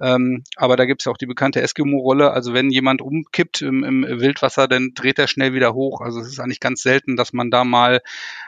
ähm, 0.00 0.44
aber 0.56 0.76
da 0.76 0.84
gibt 0.84 1.02
es 1.02 1.06
auch 1.06 1.16
die 1.16 1.26
bekannte 1.26 1.62
Eskimo-Rolle, 1.62 2.30
also 2.30 2.52
wenn 2.52 2.70
jemand 2.70 3.00
umkippt 3.00 3.62
im, 3.62 3.82
im 3.84 4.02
Wildwasser, 4.02 4.68
dann 4.68 4.90
dreht 4.94 5.18
er 5.18 5.26
schnell 5.26 5.54
wieder 5.54 5.72
hoch, 5.72 6.00
also 6.00 6.20
es 6.20 6.28
ist 6.28 6.40
eigentlich 6.40 6.60
ganz 6.60 6.82
selten, 6.82 7.16
dass 7.16 7.32
man 7.32 7.50
da 7.50 7.64
mal 7.64 8.00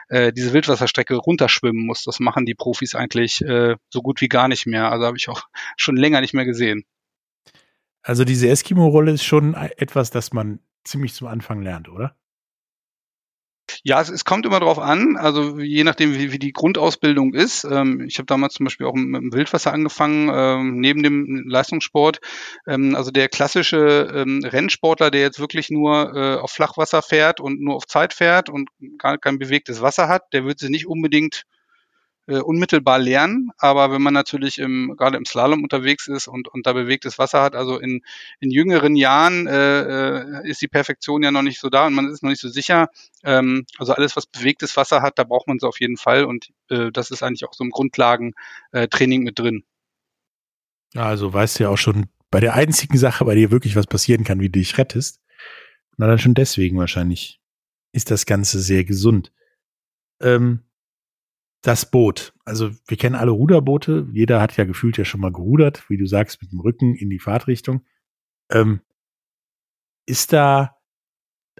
äh, 0.09 0.31
diese 0.31 0.53
Wildwasserstrecke 0.53 1.15
runterschwimmen 1.15 1.85
muss, 1.85 2.03
das 2.03 2.19
machen 2.19 2.45
die 2.45 2.55
Profis 2.55 2.93
eigentlich 2.93 3.41
äh, 3.41 3.75
so 3.89 4.01
gut 4.01 4.21
wie 4.21 4.27
gar 4.27 4.47
nicht 4.47 4.67
mehr, 4.67 4.91
also 4.91 5.05
habe 5.05 5.17
ich 5.17 5.29
auch 5.29 5.43
schon 5.77 5.95
länger 5.95 6.21
nicht 6.21 6.33
mehr 6.33 6.45
gesehen. 6.45 6.85
Also 8.05 8.23
diese 8.23 8.47
Eskimo-Rolle 8.47 9.13
ist 9.13 9.23
schon 9.23 9.55
etwas, 9.55 10.11
das 10.11 10.31
man 10.31 10.59
ziemlich 10.83 11.15
zum 11.15 11.25
Anfang 11.25 11.63
lernt, 11.63 11.89
oder? 11.89 12.15
Ja, 13.81 13.99
es, 13.99 14.09
es 14.09 14.25
kommt 14.25 14.45
immer 14.45 14.59
darauf 14.59 14.77
an, 14.77 15.17
also 15.17 15.59
je 15.59 15.83
nachdem, 15.83 16.13
wie, 16.13 16.31
wie 16.31 16.37
die 16.37 16.53
Grundausbildung 16.53 17.33
ist. 17.33 17.63
Ähm, 17.63 18.05
ich 18.07 18.19
habe 18.19 18.27
damals 18.27 18.53
zum 18.53 18.65
Beispiel 18.65 18.85
auch 18.85 18.93
mit 18.93 19.19
dem 19.19 19.33
Wildwasser 19.33 19.73
angefangen, 19.73 20.29
ähm, 20.31 20.79
neben 20.79 21.01
dem 21.01 21.45
Leistungssport. 21.47 22.19
Ähm, 22.67 22.93
also 22.93 23.09
der 23.09 23.27
klassische 23.27 24.11
ähm, 24.13 24.43
Rennsportler, 24.43 25.09
der 25.09 25.21
jetzt 25.21 25.39
wirklich 25.39 25.71
nur 25.71 26.15
äh, 26.15 26.35
auf 26.35 26.51
Flachwasser 26.51 27.01
fährt 27.01 27.39
und 27.39 27.59
nur 27.59 27.75
auf 27.75 27.87
Zeit 27.87 28.13
fährt 28.13 28.51
und 28.51 28.69
gar 28.99 29.17
kein 29.17 29.39
bewegtes 29.39 29.81
Wasser 29.81 30.07
hat, 30.07 30.31
der 30.31 30.45
wird 30.45 30.59
sich 30.59 30.69
nicht 30.69 30.85
unbedingt 30.85 31.41
äh, 32.27 32.39
unmittelbar 32.39 32.99
lernen, 32.99 33.51
aber 33.57 33.91
wenn 33.91 34.01
man 34.01 34.13
natürlich 34.13 34.57
im, 34.57 34.95
gerade 34.97 35.17
im 35.17 35.25
Slalom 35.25 35.63
unterwegs 35.63 36.07
ist 36.07 36.27
und, 36.27 36.47
und 36.47 36.65
da 36.65 36.73
bewegtes 36.73 37.19
Wasser 37.19 37.41
hat, 37.41 37.55
also 37.55 37.77
in, 37.77 38.01
in 38.39 38.51
jüngeren 38.51 38.95
Jahren 38.95 39.47
äh, 39.47 39.81
äh, 40.41 40.49
ist 40.49 40.61
die 40.61 40.67
Perfektion 40.67 41.23
ja 41.23 41.31
noch 41.31 41.43
nicht 41.43 41.59
so 41.59 41.69
da 41.69 41.87
und 41.87 41.93
man 41.93 42.09
ist 42.09 42.23
noch 42.23 42.29
nicht 42.29 42.41
so 42.41 42.49
sicher. 42.49 42.89
Ähm, 43.23 43.65
also 43.77 43.93
alles, 43.93 44.15
was 44.15 44.25
bewegtes 44.25 44.75
Wasser 44.75 45.01
hat, 45.01 45.19
da 45.19 45.23
braucht 45.23 45.47
man 45.47 45.57
es 45.57 45.63
auf 45.63 45.79
jeden 45.79 45.97
Fall 45.97 46.25
und 46.25 46.49
äh, 46.69 46.91
das 46.91 47.11
ist 47.11 47.21
eigentlich 47.21 47.45
auch 47.45 47.53
so 47.53 47.63
im 47.63 47.69
Grundlagentraining 47.69 49.23
mit 49.23 49.37
drin. 49.37 49.63
Also 50.95 51.31
weißt 51.31 51.59
du 51.59 51.63
ja 51.63 51.69
auch 51.69 51.77
schon 51.77 52.07
bei 52.31 52.39
der 52.39 52.53
einzigen 52.53 52.97
Sache, 52.97 53.25
bei 53.25 53.35
der 53.35 53.51
wirklich 53.51 53.75
was 53.75 53.87
passieren 53.87 54.23
kann, 54.23 54.39
wie 54.39 54.49
du 54.49 54.59
dich 54.59 54.77
rettest. 54.77 55.21
Na 55.97 56.07
dann 56.07 56.19
schon 56.19 56.33
deswegen 56.33 56.77
wahrscheinlich 56.77 57.39
ist 57.93 58.11
das 58.11 58.25
Ganze 58.25 58.59
sehr 58.59 58.83
gesund. 58.83 59.31
Ähm, 60.19 60.64
das 61.67 61.89
Boot. 61.89 62.33
Also 62.45 62.71
wir 62.87 62.97
kennen 62.97 63.15
alle 63.15 63.31
Ruderboote. 63.31 64.07
Jeder 64.11 64.41
hat 64.41 64.55
ja 64.57 64.65
gefühlt 64.65 64.97
ja 64.97 65.05
schon 65.05 65.21
mal 65.21 65.31
gerudert, 65.31 65.89
wie 65.89 65.97
du 65.97 66.05
sagst, 66.05 66.41
mit 66.41 66.51
dem 66.51 66.59
Rücken 66.59 66.95
in 66.95 67.09
die 67.09 67.19
Fahrtrichtung. 67.19 67.85
Ähm, 68.51 68.81
ist 70.05 70.33
da 70.33 70.77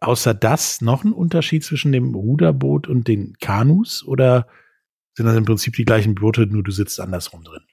außer 0.01 0.33
das 0.33 0.81
noch 0.81 1.03
ein 1.03 1.13
Unterschied 1.13 1.63
zwischen 1.63 1.91
dem 1.91 2.13
Ruderboot 2.13 2.87
und 2.87 3.07
den 3.07 3.37
Kanus 3.39 4.05
oder 4.05 4.47
sind 5.15 5.25
das 5.25 5.37
im 5.37 5.45
Prinzip 5.45 5.75
die 5.75 5.85
gleichen 5.85 6.15
Boote, 6.15 6.45
nur 6.45 6.63
du 6.63 6.71
sitzt 6.71 6.99
andersrum 6.99 7.43
drin? 7.43 7.63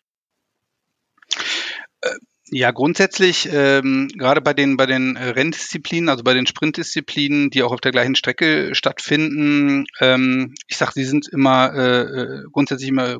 Ja, 2.54 2.70
grundsätzlich, 2.70 3.48
ähm, 3.50 4.08
gerade 4.14 4.42
bei 4.42 4.52
den, 4.52 4.76
bei 4.76 4.84
den 4.84 5.16
Renndisziplinen, 5.16 6.10
also 6.10 6.22
bei 6.22 6.34
den 6.34 6.46
Sprintdisziplinen, 6.46 7.48
die 7.48 7.62
auch 7.62 7.72
auf 7.72 7.80
der 7.80 7.92
gleichen 7.92 8.14
Strecke 8.14 8.74
stattfinden, 8.74 9.86
ähm, 10.00 10.52
ich 10.68 10.76
sag, 10.76 10.92
sie 10.92 11.04
sind 11.04 11.28
immer 11.28 11.72
äh, 11.74 12.00
äh 12.02 12.42
grundsätzlich 12.52 12.90
immer 12.90 13.16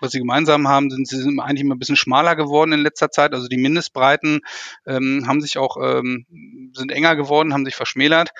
was 0.00 0.12
sie 0.12 0.20
gemeinsam 0.20 0.68
haben, 0.68 0.90
sind 0.90 1.08
sie 1.08 1.16
sind 1.16 1.40
eigentlich 1.40 1.62
immer 1.62 1.74
ein 1.74 1.80
bisschen 1.80 1.96
schmaler 1.96 2.36
geworden 2.36 2.70
in 2.72 2.80
letzter 2.80 3.10
Zeit. 3.10 3.32
Also 3.32 3.48
die 3.48 3.56
Mindestbreiten 3.56 4.42
ähm, 4.86 5.24
haben 5.26 5.40
sich 5.40 5.58
auch 5.58 5.78
ähm, 5.82 6.26
sind 6.72 6.92
enger 6.92 7.16
geworden, 7.16 7.54
haben 7.54 7.64
sich 7.64 7.74
verschmälert. 7.74 8.30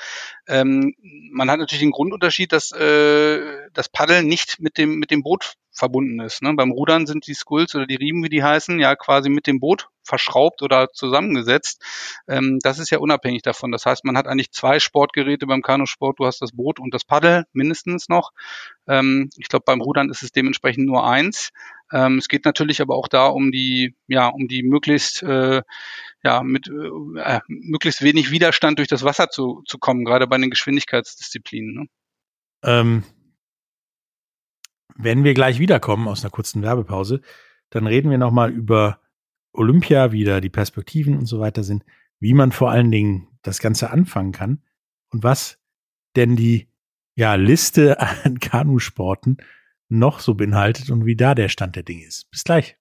Ähm, 0.47 0.95
man 1.33 1.51
hat 1.51 1.59
natürlich 1.59 1.83
den 1.83 1.91
Grundunterschied, 1.91 2.53
dass 2.53 2.71
äh, 2.71 3.41
das 3.73 3.89
Paddeln 3.89 4.29
nicht 4.29 4.61
mit 4.61 4.79
dem 4.79 4.99
mit 5.01 5.11
dem 5.11 5.25
Boot 5.25 5.55
verbunden 5.73 6.21
ist. 6.21 6.41
Ne? 6.41 6.55
Beim 6.55 6.71
Rudern 6.71 7.07
sind 7.07 7.27
die 7.27 7.35
Skulls 7.35 7.75
oder 7.75 7.87
die 7.87 7.97
Riemen, 7.97 8.23
wie 8.23 8.29
die 8.29 8.45
heißen, 8.45 8.79
ja 8.79 8.95
quasi 8.95 9.29
mit 9.29 9.49
dem 9.49 9.59
Boot 9.59 9.89
verschraubt 10.07 10.63
oder 10.63 10.93
zusammengesetzt. 10.93 11.83
Ähm, 12.29 12.59
das 12.63 12.79
ist 12.79 12.91
ja 12.91 12.99
unabhängig 12.99 13.43
davon. 13.43 13.73
Das 13.73 13.87
heißt, 13.87 14.05
man 14.05 14.17
hat 14.17 14.27
eigentlich 14.27 14.53
zwei 14.53 14.79
Sportgeräte 14.79 15.47
beim 15.47 15.63
Kanusport. 15.63 16.19
Du 16.19 16.27
hast 16.27 16.41
das 16.41 16.53
Boot 16.53 16.79
und 16.81 16.95
das 16.95 17.05
Paddel 17.05 17.45
mindestens 17.53 18.09
noch. 18.09 18.33
Ähm, 18.87 19.31
ich 19.37 19.49
glaube, 19.49 19.65
beim 19.67 19.81
Rudern 19.81 20.11
ist 20.11 20.23
es 20.23 20.33
dementsprechend 20.33 20.87
nur 20.87 21.07
eins. 21.07 21.51
Ähm, 21.93 22.19
es 22.19 22.29
geht 22.29 22.45
natürlich 22.45 22.81
aber 22.81 22.97
auch 22.97 23.09
da 23.09 23.27
um 23.27 23.53
die, 23.53 23.95
ja, 24.07 24.29
um 24.29 24.49
die 24.49 24.63
möglichst, 24.63 25.23
äh, 25.23 25.63
ja, 26.25 26.43
mit 26.43 26.69
äh, 26.69 27.21
äh 27.21 27.41
möglichst 27.49 28.03
wenig 28.03 28.31
Widerstand 28.31 28.79
durch 28.79 28.89
das 28.89 29.05
Wasser 29.05 29.29
zu, 29.29 29.63
zu 29.67 29.79
kommen, 29.79 30.05
gerade 30.05 30.27
bei 30.27 30.39
den 30.39 30.51
Geschwindigkeitsdisziplinen. 30.51 31.75
Ne? 31.75 31.87
Ähm, 32.65 33.05
wenn 34.97 35.25
wir 35.25 35.35
gleich 35.35 35.59
wiederkommen 35.59 36.09
aus 36.09 36.25
einer 36.25 36.31
kurzen 36.31 36.63
Werbepause, 36.63 37.21
dann 37.71 37.87
reden 37.87 38.11
wir 38.11 38.19
nochmal 38.19 38.51
über 38.51 39.01
Olympia, 39.57 40.13
wie 40.13 40.25
da 40.25 40.41
die 40.41 40.51
Perspektiven 40.51 41.17
und 41.17 41.27
so 41.27 41.41
weiter 41.41 41.65
sind, 41.65 41.85
wie 42.21 42.35
man 42.35 42.53
vor 42.53 42.71
allen 42.71 42.91
Dingen 42.91 43.29
das 43.43 43.59
Ganze 43.61 43.91
anfangen 43.91 44.33
kann 44.33 44.63
und 45.11 45.23
was 45.23 45.59
denn 46.17 46.37
die 46.37 46.69
ja, 47.15 47.35
Liste 47.35 48.01
an 48.25 48.39
Kanusporten 48.41 49.39
noch 49.89 50.21
so 50.21 50.35
beinhaltet 50.35 50.91
und 50.91 51.07
wie 51.07 51.17
da 51.17 51.35
der 51.35 51.49
Stand 51.49 51.77
der 51.77 51.83
Dinge 51.83 52.05
ist. 52.05 52.31
Bis 52.31 52.45
gleich. 52.45 52.77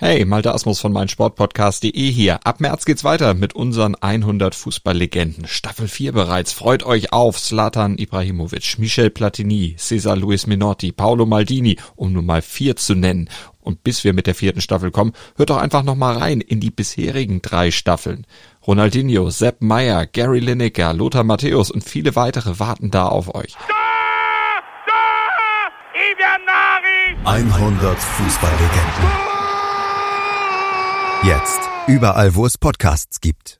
Hey, 0.00 0.24
Malte 0.24 0.54
Asmus 0.54 0.80
von 0.80 0.92
meinsportpodcast.de 0.92 1.90
hier. 1.92 2.38
Ab 2.44 2.60
März 2.60 2.84
geht's 2.84 3.02
weiter 3.02 3.34
mit 3.34 3.54
unseren 3.54 3.96
100 3.96 4.54
Fußballlegenden. 4.54 5.46
Staffel 5.48 5.88
4 5.88 6.12
bereits. 6.12 6.52
Freut 6.52 6.84
euch 6.84 7.12
auf 7.12 7.40
Zlatan 7.40 7.98
Ibrahimovic, 7.98 8.78
Michel 8.78 9.10
Platini, 9.10 9.74
Cesar 9.76 10.16
Luis 10.16 10.46
Minotti, 10.46 10.92
Paolo 10.92 11.26
Maldini, 11.26 11.78
um 11.96 12.12
nur 12.12 12.22
mal 12.22 12.42
vier 12.42 12.76
zu 12.76 12.94
nennen. 12.94 13.28
Und 13.68 13.84
bis 13.84 14.02
wir 14.02 14.14
mit 14.14 14.26
der 14.26 14.34
vierten 14.34 14.62
Staffel 14.62 14.90
kommen, 14.90 15.12
hört 15.36 15.50
doch 15.50 15.58
einfach 15.58 15.82
noch 15.82 15.94
mal 15.94 16.16
rein 16.16 16.40
in 16.40 16.58
die 16.58 16.70
bisherigen 16.70 17.42
drei 17.42 17.70
Staffeln. 17.70 18.26
Ronaldinho, 18.66 19.28
Sepp 19.28 19.60
Meyer, 19.60 20.06
Gary 20.06 20.38
Lineker, 20.38 20.94
Lothar 20.94 21.22
Matthäus 21.22 21.70
und 21.70 21.84
viele 21.84 22.16
weitere 22.16 22.58
warten 22.58 22.90
da 22.90 23.08
auf 23.08 23.34
euch. 23.34 23.54
100 27.24 27.98
Fußballlegenden. 27.98 29.10
Jetzt 31.24 31.60
überall, 31.88 32.34
wo 32.34 32.46
es 32.46 32.56
Podcasts 32.56 33.20
gibt. 33.20 33.58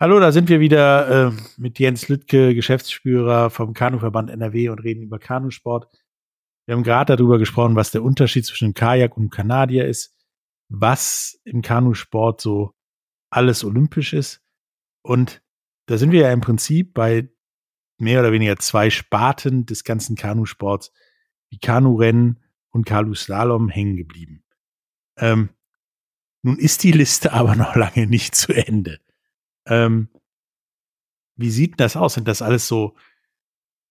Hallo, 0.00 0.18
da 0.18 0.32
sind 0.32 0.48
wir 0.48 0.60
wieder 0.60 1.26
äh, 1.26 1.32
mit 1.58 1.78
Jens 1.78 2.08
Lüttke, 2.08 2.54
Geschäftsführer 2.54 3.50
vom 3.50 3.74
Kanuverband 3.74 4.30
NRW 4.30 4.70
und 4.70 4.78
reden 4.78 5.02
über 5.02 5.18
Kanusport. 5.18 5.88
Wir 6.66 6.74
haben 6.74 6.82
gerade 6.82 7.16
darüber 7.16 7.38
gesprochen, 7.38 7.76
was 7.76 7.92
der 7.92 8.02
Unterschied 8.02 8.44
zwischen 8.44 8.74
Kajak 8.74 9.16
und 9.16 9.30
Kanadier 9.30 9.86
ist, 9.86 10.14
was 10.68 11.40
im 11.44 11.62
Kanusport 11.62 12.40
so 12.40 12.74
alles 13.30 13.64
olympisch 13.64 14.12
ist. 14.12 14.42
Und 15.02 15.42
da 15.86 15.96
sind 15.96 16.10
wir 16.10 16.22
ja 16.22 16.32
im 16.32 16.40
Prinzip 16.40 16.92
bei 16.92 17.30
mehr 17.98 18.20
oder 18.20 18.32
weniger 18.32 18.56
zwei 18.56 18.90
Sparten 18.90 19.64
des 19.64 19.84
ganzen 19.84 20.16
Kanusports, 20.16 20.92
wie 21.50 21.58
Kanurennen 21.58 22.42
und 22.70 22.84
Kanuslalom, 22.84 23.68
hängen 23.68 23.96
geblieben. 23.96 24.44
Ähm, 25.16 25.50
nun 26.42 26.58
ist 26.58 26.82
die 26.82 26.92
Liste 26.92 27.32
aber 27.32 27.54
noch 27.54 27.76
lange 27.76 28.08
nicht 28.08 28.34
zu 28.34 28.52
Ende. 28.52 29.00
Ähm, 29.66 30.08
wie 31.36 31.50
sieht 31.50 31.78
das 31.78 31.96
aus? 31.96 32.14
Sind 32.14 32.26
das 32.26 32.42
alles 32.42 32.66
so 32.66 32.96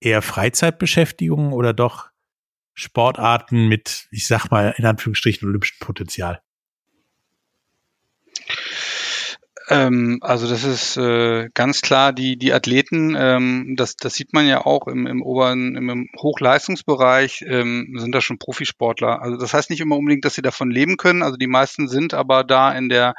eher 0.01 0.21
Freizeitbeschäftigungen 0.21 1.53
oder 1.53 1.73
doch 1.73 2.09
Sportarten 2.75 3.67
mit, 3.67 4.07
ich 4.11 4.27
sag 4.27 4.51
mal, 4.51 4.75
in 4.77 4.85
Anführungsstrichen 4.85 5.47
olympischem 5.47 5.79
Potenzial? 5.79 6.41
Ähm, 9.67 10.19
also 10.21 10.47
das 10.47 10.63
ist 10.63 10.95
äh, 10.97 11.49
ganz 11.53 11.81
klar 11.81 12.13
die 12.13 12.37
die 12.37 12.53
Athleten. 12.53 13.15
Ähm, 13.17 13.75
das 13.75 13.95
das 13.95 14.13
sieht 14.13 14.31
man 14.31 14.47
ja 14.47 14.65
auch 14.65 14.87
im, 14.87 15.07
im 15.07 15.23
oberen 15.23 15.75
im, 15.75 15.89
im 15.89 16.09
Hochleistungsbereich 16.19 17.43
ähm, 17.47 17.95
sind 17.97 18.13
da 18.13 18.21
schon 18.21 18.37
Profisportler. 18.37 19.21
Also 19.21 19.37
das 19.37 19.53
heißt 19.53 19.71
nicht 19.71 19.79
immer 19.79 19.97
unbedingt, 19.97 20.23
dass 20.23 20.35
sie 20.35 20.43
davon 20.43 20.69
leben 20.69 20.97
können. 20.97 21.23
Also 21.23 21.37
die 21.37 21.47
meisten 21.47 21.87
sind 21.87 22.13
aber 22.13 22.43
da 22.43 22.71
in 22.73 22.89
der 22.89 23.15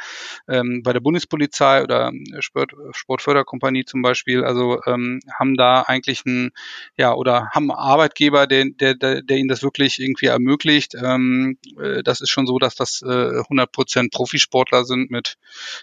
ähm, 0.48 0.82
bei 0.84 0.92
der 0.92 1.00
Bundespolizei 1.00 1.82
oder 1.82 2.12
Sport, 2.38 2.72
Sportförderkompanie 2.92 3.84
zum 3.84 4.02
Beispiel. 4.02 4.44
Also 4.44 4.80
ähm, 4.86 5.20
haben 5.36 5.56
da 5.56 5.82
eigentlich 5.82 6.24
ein 6.26 6.50
ja 6.96 7.12
oder 7.12 7.50
haben 7.50 7.72
einen 7.72 7.78
Arbeitgeber, 7.78 8.46
der 8.46 8.66
der 8.66 8.94
der, 8.94 9.22
der 9.22 9.36
ihnen 9.36 9.48
das 9.48 9.64
wirklich 9.64 9.98
irgendwie 9.98 10.26
ermöglicht. 10.26 10.94
Ähm, 10.94 11.58
äh, 11.80 12.04
das 12.04 12.20
ist 12.20 12.30
schon 12.30 12.46
so, 12.46 12.60
dass 12.60 12.76
das 12.76 13.02
äh, 13.02 13.40
100 13.40 13.72
Prozent 13.72 14.12
Profisportler 14.12 14.84
sind 14.84 15.10
mit 15.10 15.38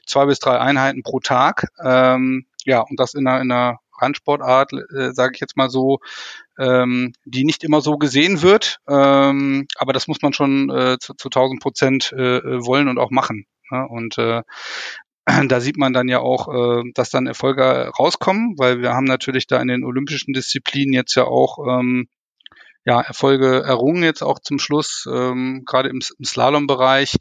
zwei 0.05 0.25
bis 0.25 0.39
drei 0.39 0.53
zwei 0.54 0.60
Einheiten 0.60 1.04
pro 1.04 1.20
Tag. 1.20 1.68
Ähm, 1.84 2.46
ja, 2.66 2.82
und 2.82 3.00
das 3.00 3.14
in 3.14 3.28
einer, 3.28 3.42
in 3.42 3.52
einer 3.52 3.80
Randsportart, 4.00 4.74
äh, 4.74 5.12
sage 5.14 5.34
ich 5.36 5.42
jetzt 5.42 5.58
mal 5.58 5.70
so, 5.70 6.00
ähm, 6.60 7.14
die 7.26 7.44
nicht 7.44 7.64
immer 7.64 7.82
so 7.82 7.98
gesehen 7.98 8.42
wird. 8.42 8.78
Ähm, 8.88 9.68
aber 9.78 9.94
das 9.94 10.08
muss 10.08 10.22
man 10.22 10.34
schon 10.34 10.70
äh, 10.70 10.98
zu, 11.00 11.14
zu 11.16 11.28
1000 11.30 11.62
Prozent 11.62 12.14
äh, 12.14 12.42
wollen 12.66 12.88
und 12.88 13.00
auch 13.00 13.12
machen. 13.12 13.46
Ne? 13.72 13.88
Und 13.88 14.18
äh, 14.18 14.42
da 15.48 15.60
sieht 15.60 15.78
man 15.78 15.94
dann 15.94 16.08
ja 16.08 16.20
auch, 16.20 16.48
äh, 16.54 16.84
dass 16.94 17.10
dann 17.10 17.28
Erfolge 17.28 17.92
rauskommen, 17.98 18.56
weil 18.58 18.82
wir 18.82 18.94
haben 18.94 19.06
natürlich 19.06 19.48
da 19.48 19.62
in 19.62 19.68
den 19.68 19.84
olympischen 19.84 20.34
Disziplinen 20.34 20.94
jetzt 20.94 21.16
ja 21.16 21.24
auch 21.26 21.60
ähm, 21.68 22.08
ja, 22.86 23.00
Erfolge 23.00 23.64
errungen 23.64 24.04
jetzt 24.04 24.22
auch 24.22 24.40
zum 24.40 24.60
Schluss, 24.60 25.08
ähm, 25.10 25.64
gerade 25.66 25.90
im, 25.90 26.02
im 26.20 26.26
Slalom-Bereich 26.26 27.16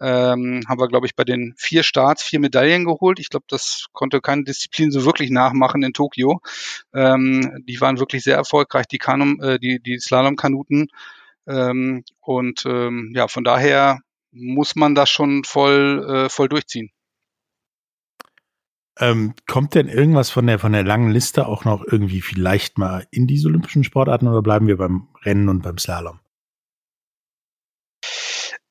ähm, 0.00 0.62
haben 0.68 0.80
wir, 0.80 0.88
glaube 0.88 1.06
ich, 1.06 1.16
bei 1.16 1.24
den 1.24 1.54
vier 1.56 1.82
Starts 1.82 2.22
vier 2.22 2.40
Medaillen 2.40 2.84
geholt. 2.84 3.18
Ich 3.18 3.30
glaube, 3.30 3.46
das 3.48 3.86
konnte 3.92 4.20
keine 4.20 4.44
Disziplin 4.44 4.90
so 4.90 5.04
wirklich 5.04 5.30
nachmachen 5.30 5.82
in 5.82 5.92
Tokio. 5.92 6.40
Ähm, 6.94 7.64
die 7.66 7.80
waren 7.80 7.98
wirklich 7.98 8.22
sehr 8.22 8.36
erfolgreich, 8.36 8.86
die 8.86 8.98
Kanum, 8.98 9.40
äh, 9.40 9.58
die, 9.58 9.80
die 9.80 9.98
Slalom-Kanuten. 9.98 10.88
Ähm, 11.46 12.04
und 12.20 12.64
ähm, 12.66 13.12
ja, 13.14 13.28
von 13.28 13.44
daher 13.44 14.00
muss 14.32 14.76
man 14.76 14.94
das 14.94 15.08
schon 15.08 15.44
voll, 15.44 16.04
äh, 16.08 16.28
voll 16.28 16.48
durchziehen. 16.48 16.90
Ähm, 18.98 19.34
kommt 19.46 19.74
denn 19.74 19.88
irgendwas 19.88 20.30
von 20.30 20.46
der, 20.46 20.58
von 20.58 20.72
der 20.72 20.84
langen 20.84 21.10
Liste 21.10 21.46
auch 21.46 21.64
noch 21.64 21.84
irgendwie 21.86 22.22
vielleicht 22.22 22.78
mal 22.78 23.06
in 23.10 23.26
diese 23.26 23.48
olympischen 23.48 23.84
Sportarten 23.84 24.26
oder 24.26 24.42
bleiben 24.42 24.68
wir 24.68 24.78
beim 24.78 25.08
Rennen 25.22 25.48
und 25.48 25.62
beim 25.62 25.76
Slalom? 25.76 26.20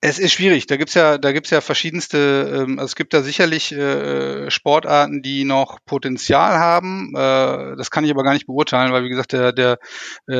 Es 0.07 0.19
ist 0.19 0.33
schwierig. 0.33 0.67
Da 0.67 0.77
gibt's 0.77 0.93
ja, 0.93 1.17
da 1.17 1.31
gibt's 1.31 1.49
ja 1.49 1.61
verschiedenste. 1.61 2.63
Ähm, 2.67 2.77
also 2.77 2.85
es 2.85 2.95
gibt 2.95 3.11
da 3.15 3.23
sicherlich 3.23 3.71
äh, 3.71 4.51
Sportarten, 4.51 5.23
die 5.23 5.45
noch 5.45 5.79
Potenzial 5.83 6.59
haben. 6.59 7.11
Äh, 7.15 7.75
das 7.75 7.89
kann 7.89 8.05
ich 8.05 8.11
aber 8.11 8.21
gar 8.21 8.33
nicht 8.33 8.45
beurteilen, 8.45 8.93
weil 8.93 9.03
wie 9.03 9.09
gesagt, 9.09 9.33
der, 9.33 9.51
der 9.51 9.79
äh, 10.27 10.35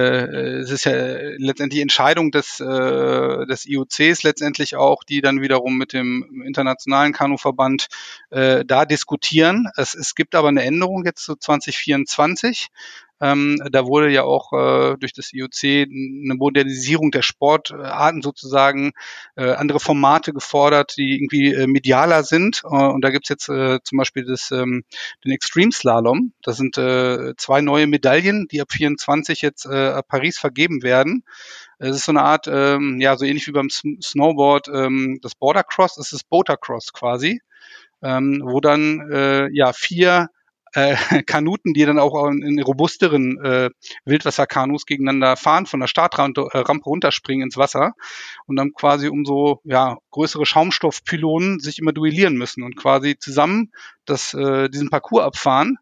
es 0.60 0.70
ist 0.70 0.86
ja 0.86 0.92
letztendlich 1.38 1.82
Entscheidung 1.82 2.30
des 2.30 2.60
äh, 2.60 3.48
des 3.48 3.66
IOCs 3.66 4.22
letztendlich 4.22 4.76
auch, 4.76 5.04
die 5.04 5.22
dann 5.22 5.42
wiederum 5.42 5.80
mit 5.80 5.94
dem 5.94 6.44
internationalen 6.46 7.12
Kanuverband 7.12 7.88
äh, 8.30 8.64
da 8.66 8.86
diskutieren. 8.86 9.68
Es, 9.78 9.96
es 9.96 10.14
gibt 10.14 10.36
aber 10.36 10.50
eine 10.50 10.64
Änderung 10.64 11.06
jetzt 11.06 11.24
zu 11.24 11.36
2024. 11.38 12.70
Ähm, 13.22 13.62
da 13.72 13.86
wurde 13.86 14.10
ja 14.12 14.24
auch 14.24 14.52
äh, 14.54 14.98
durch 14.98 15.14
das 15.14 15.32
IOC 15.34 15.64
eine 15.64 16.36
Modernisierung 16.36 17.12
der 17.12 17.22
Sportarten 17.22 18.22
sozusagen, 18.22 18.92
äh, 19.36 19.52
andere 19.52 19.80
Formate 19.80 20.34
gefordert, 20.34 20.96
die 20.98 21.16
irgendwie 21.16 21.54
äh, 21.54 21.68
medialer 21.68 22.24
sind. 22.24 22.62
Äh, 22.66 22.68
und 22.68 23.02
da 23.02 23.10
gibt's 23.12 23.30
jetzt 23.30 23.48
äh, 23.50 23.80
zum 23.84 23.98
Beispiel 23.98 24.26
das, 24.26 24.52
ähm, 24.52 24.84
den 25.24 25.32
Extreme 25.32 25.72
Slalom. 25.72 26.34
Das 26.42 26.58
sind 26.58 26.78
äh, 26.78 27.34
zwei 27.38 27.62
neue 27.62 27.88
Medaillen, 27.88 28.48
die 28.52 28.62
ab 28.62 28.72
24 28.72 29.42
jetzt 29.42 29.66
äh, 29.66 30.02
Paris 30.04 30.38
vergeben 30.38 30.84
werden. 30.84 31.24
Es 31.80 31.96
ist 31.96 32.06
so 32.06 32.12
eine 32.12 32.22
Art, 32.24 32.48
ähm, 32.48 33.00
ja, 33.00 33.18
so 33.18 33.26
ähnlich 33.26 33.48
wie 33.48 33.52
beim 33.52 33.70
Snowboard, 33.70 34.70
ähm, 34.74 35.20
das 35.22 35.36
Border 35.36 35.64
Cross, 35.64 35.98
es 35.98 36.14
ist 36.14 36.30
Boater 36.30 36.58
Cross 36.58 36.94
quasi. 36.94 37.42
ähm, 38.02 38.42
wo 38.44 38.60
dann 38.60 39.50
ja 39.54 39.74
vier 39.74 40.30
äh, 40.76 40.96
Kanuten, 41.26 41.74
die 41.74 41.86
dann 41.86 42.00
auch 42.00 42.28
in, 42.30 42.62
robusteren 42.62 43.44
äh, 43.44 43.70
Wildwasserkanus 44.06 44.86
gegeneinander 44.86 45.36
fahren, 45.38 45.66
von 45.66 45.80
der 45.80 45.88
Startrampe 45.88 46.50
äh, 46.52 46.60
runterspringen 46.60 47.46
ins 47.46 47.58
Wasser 47.58 47.94
und 48.46 48.56
dann 48.56 48.74
quasi 48.74 49.08
um 49.08 49.26
so 49.26 49.62
ja, 49.64 49.98
größere 50.12 50.46
Schaumstoffpylonen 50.46 51.60
sich 51.60 51.80
immer 51.80 51.94
duellieren 51.94 52.36
müssen 52.36 52.64
und 52.64 52.76
quasi 52.76 53.18
zusammen 53.18 53.72
das, 54.06 54.34
äh, 54.34 54.70
diesen 54.70 54.90
Parcours 54.90 55.24
abfahren. 55.24 55.78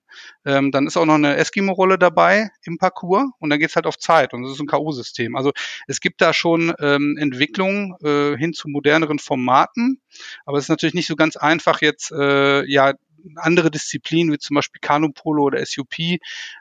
Ähm, 0.46 0.72
dann 0.72 0.88
ist 0.88 0.96
auch 0.96 1.06
noch 1.06 1.16
eine 1.16 1.38
Eskimo-Rolle 1.38 1.98
dabei 1.98 2.50
im 2.64 2.78
Parcours 2.78 3.26
und 3.40 3.50
dann 3.50 3.60
geht's 3.60 3.76
halt 3.76 3.88
auf 3.88 3.98
Zeit 3.98 4.34
und 4.34 4.44
das 4.44 4.52
ist 4.52 4.60
ein 4.60 4.68
K.O.-System. 4.68 5.36
Also 5.36 5.52
es 5.88 6.00
gibt 6.00 6.22
da 6.22 6.34
schon 6.34 6.74
ähm, 6.80 7.18
Entwicklungen 7.20 7.96
äh, 8.04 8.38
hin 8.38 8.54
zu 8.54 8.70
moderneren 8.70 9.20
Formaten, 9.20 10.02
aber 10.46 10.58
es 10.58 10.66
ist 10.66 10.70
natürlich 10.70 10.94
nicht 10.94 11.08
so 11.08 11.16
ganz 11.16 11.36
einfach 11.36 11.82
jetzt 11.82 12.12
äh, 12.12 12.64
ja 12.66 12.94
andere 13.36 13.72
Disziplinen 13.72 14.34
wie 14.34 14.40
zum 14.40 14.56
Beispiel 14.56 14.80
Kanupolo 14.82 15.44
oder 15.44 15.66
SUP, 15.66 16.00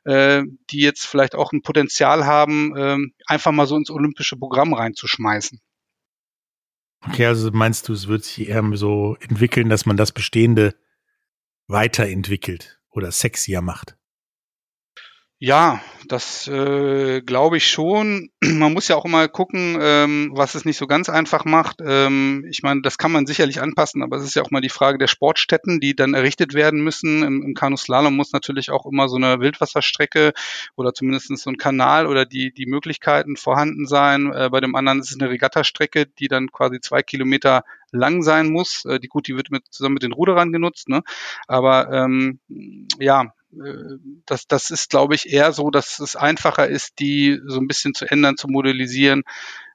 äh, 0.05 0.43
die 0.71 0.81
jetzt 0.81 1.07
vielleicht 1.07 1.35
auch 1.35 1.53
ein 1.53 1.63
Potenzial 1.63 2.27
haben, 2.27 2.77
äh, 2.77 2.99
einfach 3.27 3.53
mal 3.53 3.67
so 3.67 3.77
ins 3.77 3.91
olympische 3.91 4.37
Programm 4.37 4.75
reinzuschmeißen. 4.75 5.61
Okay, 7.05 7.27
also 7.27 7.51
meinst 7.51 7.89
du, 7.89 7.93
es 7.93 8.07
wird 8.07 8.25
sich 8.25 8.49
eher 8.49 8.63
so 8.75 9.17
entwickeln, 9.21 9.69
dass 9.69 9.87
man 9.87 9.97
das 9.97 10.13
Bestehende 10.13 10.77
weiterentwickelt 11.67 12.81
oder 12.91 13.11
sexier 13.11 13.61
macht? 13.61 13.97
Ja, 15.45 15.81
das 16.07 16.47
äh, 16.47 17.21
glaube 17.21 17.57
ich 17.57 17.67
schon. 17.67 18.31
Man 18.45 18.73
muss 18.73 18.87
ja 18.87 18.95
auch 18.95 19.05
immer 19.05 19.27
gucken, 19.27 19.77
ähm, 19.81 20.31
was 20.35 20.55
es 20.55 20.65
nicht 20.65 20.77
so 20.77 20.87
ganz 20.87 21.09
einfach 21.09 21.45
macht. 21.45 21.81
Ähm, 21.85 22.47
ich 22.49 22.63
meine, 22.63 22.83
das 22.83 22.97
kann 22.97 23.11
man 23.11 23.27
sicherlich 23.27 23.61
anpassen, 23.61 24.05
aber 24.05 24.19
es 24.19 24.23
ist 24.23 24.37
ja 24.37 24.43
auch 24.43 24.53
mal 24.53 24.61
die 24.61 24.69
Frage 24.69 24.99
der 24.99 25.09
Sportstätten, 25.09 25.81
die 25.81 25.97
dann 25.97 26.15
errichtet 26.15 26.55
werden 26.55 26.85
müssen. 26.85 27.25
Im, 27.25 27.43
im 27.43 27.55
Kanuslalom 27.55 28.15
muss 28.15 28.33
natürlich 28.33 28.71
auch 28.71 28.87
immer 28.87 29.09
so 29.09 29.17
eine 29.17 29.41
Wildwasserstrecke 29.41 30.33
oder 30.77 30.95
zumindest 30.95 31.37
so 31.37 31.51
ein 31.51 31.57
Kanal 31.57 32.07
oder 32.07 32.25
die, 32.25 32.55
die 32.55 32.67
Möglichkeiten 32.67 33.37
vorhanden 33.37 33.89
sein. 33.89 34.33
Äh, 34.33 34.49
bei 34.49 34.61
dem 34.61 34.77
anderen 34.77 35.01
ist 35.01 35.11
es 35.11 35.21
eine 35.21 35.29
Regattastrecke, 35.29 36.07
die 36.07 36.29
dann 36.29 36.53
quasi 36.53 36.79
zwei 36.81 37.03
Kilometer 37.03 37.65
lang 37.91 38.23
sein 38.23 38.49
muss. 38.49 38.85
Äh, 38.85 39.01
die 39.01 39.09
gut, 39.09 39.27
die 39.27 39.35
wird 39.35 39.51
mit, 39.51 39.65
zusammen 39.71 39.95
mit 39.95 40.05
den 40.05 40.13
Ruderern 40.13 40.53
genutzt, 40.53 40.89
ne? 40.89 41.03
Aber 41.49 41.91
ähm, 41.91 42.39
ja, 43.01 43.33
das, 44.27 44.47
das 44.47 44.71
ist, 44.71 44.91
glaube 44.91 45.15
ich, 45.15 45.33
eher 45.33 45.53
so, 45.53 45.71
dass 45.71 45.99
es 45.99 46.17
einfacher 46.17 46.69
ist, 46.69 46.99
die 46.99 47.39
so 47.47 47.61
ein 47.61 47.69
bisschen 47.69 47.95
zu 47.95 48.11
ändern, 48.11 48.37
zu 48.37 48.49
modellisieren. 48.49 49.23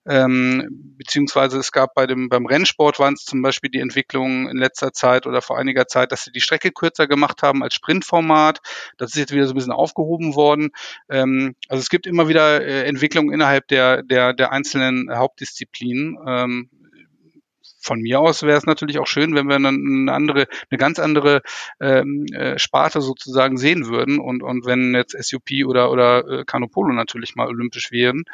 Ähm, 0.10 0.96
beziehungsweise 0.98 1.60
es 1.60 1.74
gab 1.74 1.94
bei 1.94 2.08
dem 2.08 2.30
beim 2.30 2.46
Rennsport 2.46 2.98
waren 2.98 3.16
es 3.16 3.26
zum 3.26 3.42
Beispiel 3.42 3.70
die 3.70 3.82
Entwicklung 3.82 4.48
in 4.48 4.56
letzter 4.56 4.94
Zeit 4.94 5.28
oder 5.28 5.42
vor 5.42 5.58
einiger 5.58 5.86
Zeit, 5.88 6.14
dass 6.14 6.24
sie 6.24 6.32
die 6.32 6.40
Strecke 6.40 6.72
kürzer 6.72 7.08
gemacht 7.08 7.44
haben 7.44 7.62
als 7.62 7.74
Sprintformat. 7.74 8.60
Das 8.98 9.10
ist 9.10 9.18
jetzt 9.18 9.34
wieder 9.34 9.46
so 9.46 9.54
ein 9.54 9.56
bisschen 9.56 9.74
aufgehoben 9.74 10.36
worden. 10.36 10.70
Ähm, 11.10 11.56
also 11.68 11.82
es 11.82 11.90
gibt 11.90 12.08
immer 12.08 12.30
wieder 12.30 12.66
äh, 12.66 12.86
Entwicklungen 12.86 13.34
innerhalb 13.34 13.68
der 13.68 14.02
der 14.02 14.34
der 14.34 14.54
einzelnen 14.54 15.14
Hauptdisziplinen. 15.14 16.18
Ähm, 16.26 16.70
von 17.88 18.02
mir 18.02 18.20
aus 18.20 18.44
wäre 18.44 18.58
es 18.58 18.66
natürlich 18.66 19.00
auch 19.00 19.08
schön, 19.08 19.34
wenn 19.34 19.48
wir 19.48 19.56
eine 19.56 20.12
andere, 20.12 20.48
eine 20.70 20.78
ganz 20.78 21.00
andere 21.00 21.42
ähm, 21.80 22.26
äh, 22.34 22.60
Sparte 22.60 23.02
sozusagen 23.02 23.58
sehen 23.58 23.88
würden 23.88 24.20
und, 24.20 24.44
und 24.44 24.66
wenn 24.66 24.94
jetzt 24.94 25.16
SUP 25.20 25.66
oder, 25.66 25.92
oder 25.92 26.28
äh, 26.28 26.46
Canopolo 26.46 26.94
natürlich 26.94 27.36
mal 27.36 27.48
olympisch 27.48 27.92
wären. 27.92 28.26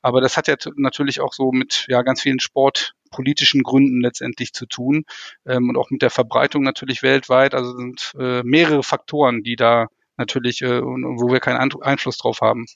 Aber 0.00 0.20
das 0.20 0.36
hat 0.36 0.48
ja 0.48 0.56
natürlich 0.76 1.20
auch 1.20 1.32
so 1.32 1.52
mit 1.52 1.84
ja 1.88 2.02
ganz 2.02 2.22
vielen 2.22 2.40
sportpolitischen 2.40 3.62
Gründen 3.62 4.00
letztendlich 4.00 4.52
zu 4.52 4.66
tun 4.66 5.04
ähm, 5.46 5.68
und 5.68 5.76
auch 5.76 5.90
mit 5.90 6.02
der 6.02 6.10
Verbreitung 6.10 6.62
natürlich 6.62 7.02
weltweit. 7.02 7.54
Also 7.54 7.76
sind 7.76 8.12
äh, 8.18 8.42
mehrere 8.42 8.82
Faktoren, 8.82 9.42
die 9.42 9.56
da 9.56 9.86
natürlich, 10.16 10.62
äh, 10.62 10.82
wo 10.82 11.30
wir 11.30 11.40
keinen 11.40 11.72
Einfluss 11.82 12.18
drauf 12.18 12.40
haben. 12.40 12.66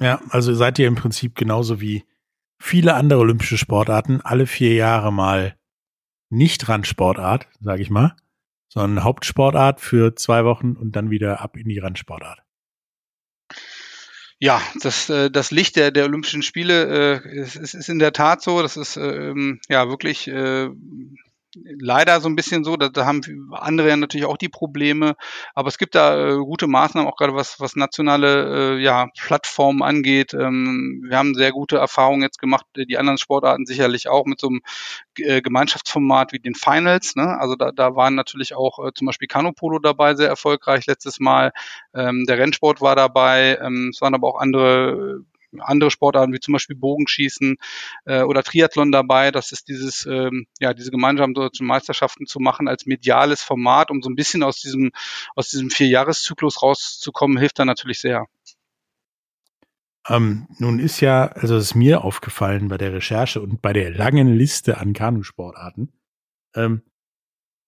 Ja, 0.00 0.20
also 0.30 0.54
seid 0.54 0.78
ihr 0.78 0.86
im 0.86 0.94
Prinzip 0.94 1.34
genauso 1.34 1.80
wie 1.80 2.04
viele 2.58 2.94
andere 2.94 3.20
olympische 3.20 3.58
Sportarten 3.58 4.20
alle 4.20 4.46
vier 4.46 4.74
Jahre 4.74 5.12
mal 5.12 5.56
nicht 6.30 6.68
Randsportart, 6.68 7.48
sage 7.60 7.82
ich 7.82 7.90
mal, 7.90 8.14
sondern 8.68 9.04
Hauptsportart 9.04 9.80
für 9.80 10.14
zwei 10.14 10.44
Wochen 10.44 10.72
und 10.72 10.94
dann 10.96 11.10
wieder 11.10 11.40
ab 11.40 11.56
in 11.56 11.68
die 11.68 11.78
Randsportart. 11.78 12.42
Ja, 14.40 14.62
das, 14.82 15.10
äh, 15.10 15.30
das 15.30 15.50
Licht 15.50 15.74
der, 15.76 15.90
der 15.90 16.04
Olympischen 16.04 16.42
Spiele 16.42 17.22
äh, 17.24 17.40
ist, 17.40 17.56
ist 17.56 17.88
in 17.88 17.98
der 17.98 18.12
Tat 18.12 18.40
so. 18.40 18.62
Das 18.62 18.76
ist 18.76 18.96
ähm, 18.96 19.60
ja 19.68 19.88
wirklich 19.88 20.28
äh, 20.28 20.68
leider 21.54 22.20
so 22.20 22.28
ein 22.28 22.36
bisschen 22.36 22.64
so, 22.64 22.76
da, 22.76 22.88
da 22.88 23.06
haben 23.06 23.22
andere 23.52 23.88
ja 23.88 23.96
natürlich 23.96 24.26
auch 24.26 24.36
die 24.36 24.48
Probleme, 24.48 25.16
aber 25.54 25.68
es 25.68 25.78
gibt 25.78 25.94
da 25.94 26.28
äh, 26.28 26.36
gute 26.36 26.66
Maßnahmen, 26.66 27.08
auch 27.10 27.16
gerade 27.16 27.34
was, 27.34 27.58
was 27.60 27.76
nationale 27.76 28.76
äh, 28.76 28.82
ja, 28.82 29.08
Plattformen 29.18 29.82
angeht. 29.82 30.34
Ähm, 30.34 31.04
wir 31.08 31.16
haben 31.16 31.34
sehr 31.34 31.52
gute 31.52 31.78
Erfahrungen 31.78 32.22
jetzt 32.22 32.38
gemacht, 32.38 32.66
die 32.76 32.98
anderen 32.98 33.18
Sportarten 33.18 33.66
sicherlich 33.66 34.08
auch 34.08 34.26
mit 34.26 34.40
so 34.40 34.48
einem 34.48 34.60
äh, 35.18 35.40
Gemeinschaftsformat 35.40 36.32
wie 36.32 36.38
den 36.38 36.54
Finals. 36.54 37.16
Ne? 37.16 37.38
Also 37.38 37.56
da, 37.56 37.72
da 37.72 37.96
waren 37.96 38.14
natürlich 38.14 38.54
auch 38.54 38.84
äh, 38.84 38.92
zum 38.94 39.06
Beispiel 39.06 39.28
Canopolo 39.28 39.78
dabei, 39.78 40.14
sehr 40.14 40.28
erfolgreich 40.28 40.86
letztes 40.86 41.18
Mal. 41.20 41.52
Ähm, 41.94 42.24
der 42.26 42.38
Rennsport 42.38 42.80
war 42.80 42.96
dabei, 42.96 43.58
ähm, 43.62 43.90
es 43.92 44.00
waren 44.00 44.14
aber 44.14 44.28
auch 44.28 44.40
andere 44.40 45.24
andere 45.58 45.90
Sportarten 45.90 46.32
wie 46.32 46.40
zum 46.40 46.52
Beispiel 46.52 46.76
Bogenschießen 46.76 47.56
äh, 48.04 48.22
oder 48.22 48.42
Triathlon 48.42 48.92
dabei. 48.92 49.30
Das 49.30 49.52
ist 49.52 49.68
dieses, 49.68 50.06
ähm, 50.06 50.46
ja, 50.60 50.74
diese 50.74 50.90
gemeinsamen 50.90 51.34
deutschen 51.34 51.66
Meisterschaften 51.66 52.26
zu 52.26 52.40
machen 52.40 52.68
als 52.68 52.86
mediales 52.86 53.42
Format, 53.42 53.90
um 53.90 54.02
so 54.02 54.10
ein 54.10 54.16
bisschen 54.16 54.42
aus 54.42 54.60
diesem, 54.60 54.90
aus 55.34 55.48
diesem 55.50 55.70
Vierjahreszyklus 55.70 56.62
rauszukommen, 56.62 57.38
hilft 57.38 57.58
da 57.58 57.64
natürlich 57.64 58.00
sehr. 58.00 58.26
Ähm, 60.08 60.48
nun 60.58 60.78
ist 60.78 61.00
ja, 61.00 61.26
also 61.26 61.56
es 61.56 61.64
ist 61.64 61.74
mir 61.74 62.02
aufgefallen 62.02 62.68
bei 62.68 62.78
der 62.78 62.92
Recherche 62.92 63.40
und 63.40 63.60
bei 63.60 63.72
der 63.72 63.90
langen 63.90 64.34
Liste 64.34 64.78
an 64.78 64.94
Kanusportarten, 64.94 65.92
ähm, 66.54 66.82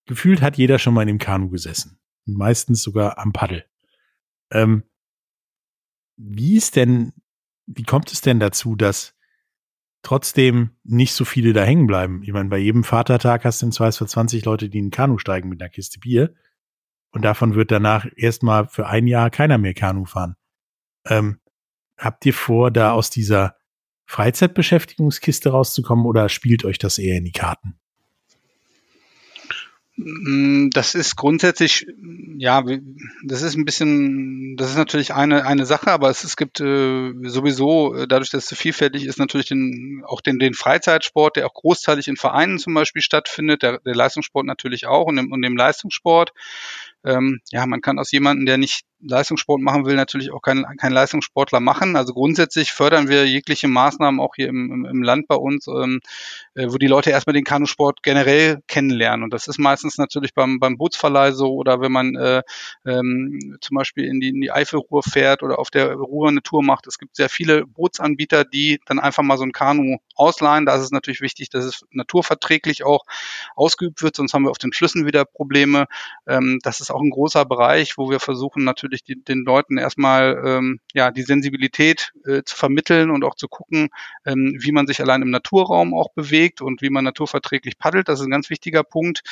gefühlt 0.07 0.41
hat 0.41 0.57
jeder 0.57 0.79
schon 0.79 0.95
mal 0.95 1.03
in 1.03 1.09
dem 1.09 1.19
Kanu 1.19 1.51
gesessen. 1.51 1.99
Meistens 2.25 2.83
sogar 2.83 3.19
am 3.19 3.33
Paddel. 3.33 3.67
Ähm, 4.51 4.85
wie 6.17 6.57
ist 6.57 6.77
denn 6.77 7.13
wie 7.75 7.85
kommt 7.85 8.13
es 8.13 8.21
denn 8.21 8.41
dazu, 8.41 8.75
dass 8.75 9.15
trotzdem 10.03 10.71
nicht 10.83 11.15
so 11.15 11.25
viele 11.25 11.53
da 11.53 11.63
hängen 11.63 11.87
bleiben? 11.87 12.23
Ich 12.23 12.33
meine, 12.33 12.49
bei 12.49 12.59
jedem 12.59 12.85
Vatertag 12.85 13.45
hast 13.45 13.63
du 13.63 13.67
in 13.67 13.73
zwei 13.73 13.93
für 13.93 14.07
20 14.07 14.45
Leute, 14.45 14.69
die 14.69 14.79
in 14.79 14.87
den 14.87 14.91
Kanu 14.91 15.19
steigen 15.19 15.49
mit 15.49 15.61
einer 15.61 15.71
Kiste 15.71 16.01
Bier. 16.01 16.35
Und 17.13 17.23
davon 17.23 17.55
wird 17.55 17.71
danach 17.71 18.07
erstmal 18.17 18.69
für 18.69 18.87
ein 18.87 19.07
Jahr 19.07 19.31
keiner 19.31 19.59
mehr 19.59 19.75
Kanu 19.75 20.05
fahren. 20.05 20.37
Ähm, 21.07 21.41
habt 21.97 22.25
ihr 22.27 22.35
vor, 22.35 22.71
da 22.71 22.93
aus 22.93 23.11
dieser 23.11 23.57
Freizeitbeschäftigungskiste 24.07 25.51
rauszukommen 25.51 26.07
oder 26.07 26.29
spielt 26.29 26.65
euch 26.65 26.79
das 26.79 26.99
eher 26.99 27.19
in 27.19 27.25
die 27.25 27.33
Karten? 27.33 27.79
Mm, 30.03 30.71
das 30.71 30.95
ist 30.95 31.17
grundsätzlich, 31.17 31.87
ja, 32.39 32.65
das 33.25 33.43
ist 33.43 33.57
ein 33.57 33.67
bisschen, 33.67 34.57
das 34.57 34.71
ist 34.71 34.77
natürlich 34.77 35.13
eine, 35.13 35.45
eine 35.45 35.67
Sache, 35.67 35.91
aber 35.91 36.09
es, 36.09 36.25
es 36.25 36.37
gibt 36.37 36.61
äh, 36.61 37.13
sowieso, 37.25 37.95
äh, 37.95 38.09
dadurch, 38.09 38.31
dass 38.31 38.45
es 38.45 38.49
so 38.49 38.57
vielfältig 38.57 39.05
ist, 39.05 39.19
natürlich 39.19 39.49
den, 39.49 40.03
auch 40.07 40.23
den, 40.23 40.39
den 40.39 40.55
Freizeitsport, 40.55 41.37
der 41.37 41.47
auch 41.47 41.55
großteilig 41.55 42.09
in 42.09 42.17
Vereinen 42.17 42.59
zum 42.59 42.73
Beispiel 42.73 43.03
stattfindet, 43.03 43.63
der, 43.63 43.81
der 43.81 43.95
Leistungssport 43.95 44.47
natürlich 44.47 44.87
auch 44.87 45.07
und 45.07 45.17
dem, 45.17 45.33
und 45.33 45.43
dem 45.43 45.57
Leistungssport. 45.57 46.33
Ähm, 47.05 47.41
ja, 47.51 47.67
man 47.67 47.81
kann 47.81 47.99
aus 47.99 48.13
jemandem, 48.13 48.47
der 48.47 48.59
nicht 48.59 48.85
Leistungssport 49.03 49.61
machen 49.61 49.87
will, 49.87 49.97
natürlich 49.97 50.31
auch 50.31 50.43
kein, 50.43 50.65
kein 50.77 50.93
Leistungssportler 50.93 51.61
machen. 51.61 51.97
Also 51.97 52.13
grundsätzlich 52.13 52.73
fördern 52.73 53.09
wir 53.09 53.27
jegliche 53.27 53.69
Maßnahmen 53.69 54.21
auch 54.21 54.35
hier 54.37 54.49
im, 54.49 54.71
im, 54.71 54.85
im 54.85 55.03
Land 55.03 55.27
bei 55.27 55.37
uns, 55.37 55.67
ähm, 55.69 56.01
äh, 56.55 56.67
wo 56.69 56.77
die 56.77 56.87
Leute 56.87 57.11
erstmal 57.11 57.33
den 57.35 57.45
Kanusport 57.45 58.03
generell 58.03 58.61
kennenlernen. 58.67 59.25
Und 59.25 59.33
das 59.33 59.49
ist 59.49 59.59
meistens 59.59 59.97
natürlich 59.97 60.35
beim, 60.35 60.61
beim 60.61 60.77
Bootsverleih 60.77 61.33
so 61.33 61.55
oder 61.55 61.81
wenn 61.81 61.93
man 61.93 62.15
äh, 62.17 62.43
ähm, 62.85 63.57
zum 63.61 63.77
Beispiel 63.77 64.05
in 64.05 64.21
die, 64.21 64.29
in 64.29 64.41
die 64.41 64.51
Eifelruhr 64.51 65.03
fährt 65.03 65.43
oder 65.43 65.59
auf 65.59 65.71
der 65.71 65.95
Ruhr 65.95 66.29
eine 66.29 66.43
Tour 66.43 66.63
macht. 66.63 66.87
Es 66.87 66.99
gibt 66.99 67.17
sehr 67.17 67.31
viele 67.31 67.67
Bootsanbieter, 67.67 68.45
die 68.45 68.81
dann 68.87 69.01
einfach 69.01 69.23
mal 69.23 69.39
so 69.39 69.45
ein 69.45 69.53
Kanu 69.53 69.99
ausleihen. 70.21 70.67
Da 70.67 70.77
ist 70.77 70.83
es 70.83 70.91
natürlich 70.91 71.21
wichtig, 71.21 71.51
dass 71.51 71.65
es 71.65 71.85
naturverträglich 71.91 72.85
auch 72.85 73.05
ausgeübt 73.57 74.03
wird, 74.03 74.17
sonst 74.17 74.35
haben 74.35 74.45
wir 74.45 74.51
auf 74.51 74.59
den 74.59 74.73
Flüssen 74.73 75.07
wieder 75.07 75.25
Probleme. 75.25 75.87
Ähm, 76.27 76.59
das 76.63 76.81
ist 76.81 76.91
auch 76.91 77.01
ein 77.01 77.11
großer 77.11 77.45
Bereich, 77.45 77.97
wo 77.97 78.11
wir 78.11 78.21
versuchen 78.21 78.65
natürlich 78.65 79.03
die, 79.03 79.23
den 79.23 79.45
Leuten 79.45 79.79
erstmal 79.79 80.41
ähm, 80.45 80.81
ja 80.93 81.11
die 81.11 81.23
Sensibilität 81.23 82.13
äh, 82.27 82.43
zu 82.45 82.57
vermitteln 82.57 83.11
und 83.11 83.25
auch 83.25 83.35
zu 83.35 83.49
gucken, 83.49 83.89
ähm, 84.27 84.57
wie 84.61 84.73
man 84.73 84.87
sich 84.87 85.01
allein 85.01 85.23
im 85.23 85.31
Naturraum 85.31 85.95
auch 85.95 86.13
bewegt 86.13 86.61
und 86.61 86.83
wie 86.83 86.91
man 86.91 87.05
naturverträglich 87.05 87.79
paddelt. 87.79 88.09
Das 88.09 88.21
ist 88.21 88.27
ein 88.27 88.31
ganz 88.31 88.51
wichtiger 88.51 88.85
Punkt. 88.85 89.23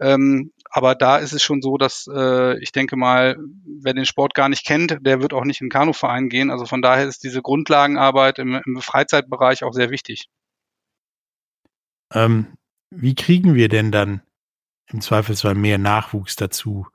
Ähm, 0.00 0.52
aber 0.70 0.94
da 0.94 1.16
ist 1.18 1.32
es 1.32 1.42
schon 1.42 1.62
so, 1.62 1.78
dass 1.78 2.08
äh, 2.12 2.58
ich 2.62 2.72
denke 2.72 2.96
mal, 2.96 3.36
wer 3.82 3.94
den 3.94 4.04
Sport 4.04 4.34
gar 4.34 4.48
nicht 4.48 4.66
kennt, 4.66 4.98
der 5.00 5.22
wird 5.22 5.32
auch 5.32 5.44
nicht 5.44 5.60
in 5.60 5.70
Kanuverein 5.70 6.28
gehen. 6.28 6.50
Also 6.50 6.66
von 6.66 6.82
daher 6.82 7.06
ist 7.06 7.24
diese 7.24 7.40
Grundlagenarbeit 7.40 8.38
im, 8.38 8.60
im 8.64 8.80
Freizeitbereich 8.80 9.64
auch 9.64 9.72
sehr 9.72 9.90
wichtig. 9.90 10.28
Ähm, 12.12 12.56
wie 12.90 13.14
kriegen 13.14 13.54
wir 13.54 13.68
denn 13.68 13.90
dann 13.90 14.22
im 14.88 15.00
Zweifelsfall 15.00 15.54
mehr 15.54 15.78
Nachwuchs 15.78 16.36
dazu, 16.36 16.86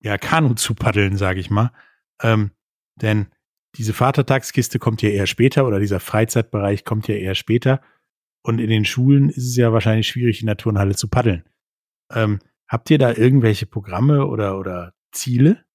ja, 0.00 0.18
Kanu 0.18 0.54
zu 0.54 0.74
paddeln, 0.74 1.16
sage 1.16 1.40
ich 1.40 1.50
mal. 1.50 1.72
Ähm, 2.22 2.50
denn 2.96 3.26
diese 3.76 3.92
Vatertagskiste 3.92 4.78
kommt 4.78 5.02
ja 5.02 5.10
eher 5.10 5.26
später 5.26 5.66
oder 5.66 5.78
dieser 5.78 6.00
Freizeitbereich 6.00 6.84
kommt 6.84 7.08
ja 7.08 7.14
eher 7.14 7.34
später. 7.34 7.80
Und 8.42 8.60
in 8.60 8.70
den 8.70 8.84
Schulen 8.84 9.28
ist 9.28 9.46
es 9.48 9.56
ja 9.56 9.72
wahrscheinlich 9.72 10.08
schwierig, 10.08 10.40
in 10.40 10.46
der 10.46 10.56
Turnhalle 10.56 10.94
zu 10.94 11.08
paddeln. 11.08 11.44
Ähm, 12.10 12.40
habt 12.68 12.90
ihr 12.90 12.98
da 12.98 13.12
irgendwelche 13.12 13.66
Programme 13.66 14.26
oder, 14.26 14.58
oder 14.58 14.92
Ziele? 15.12 15.65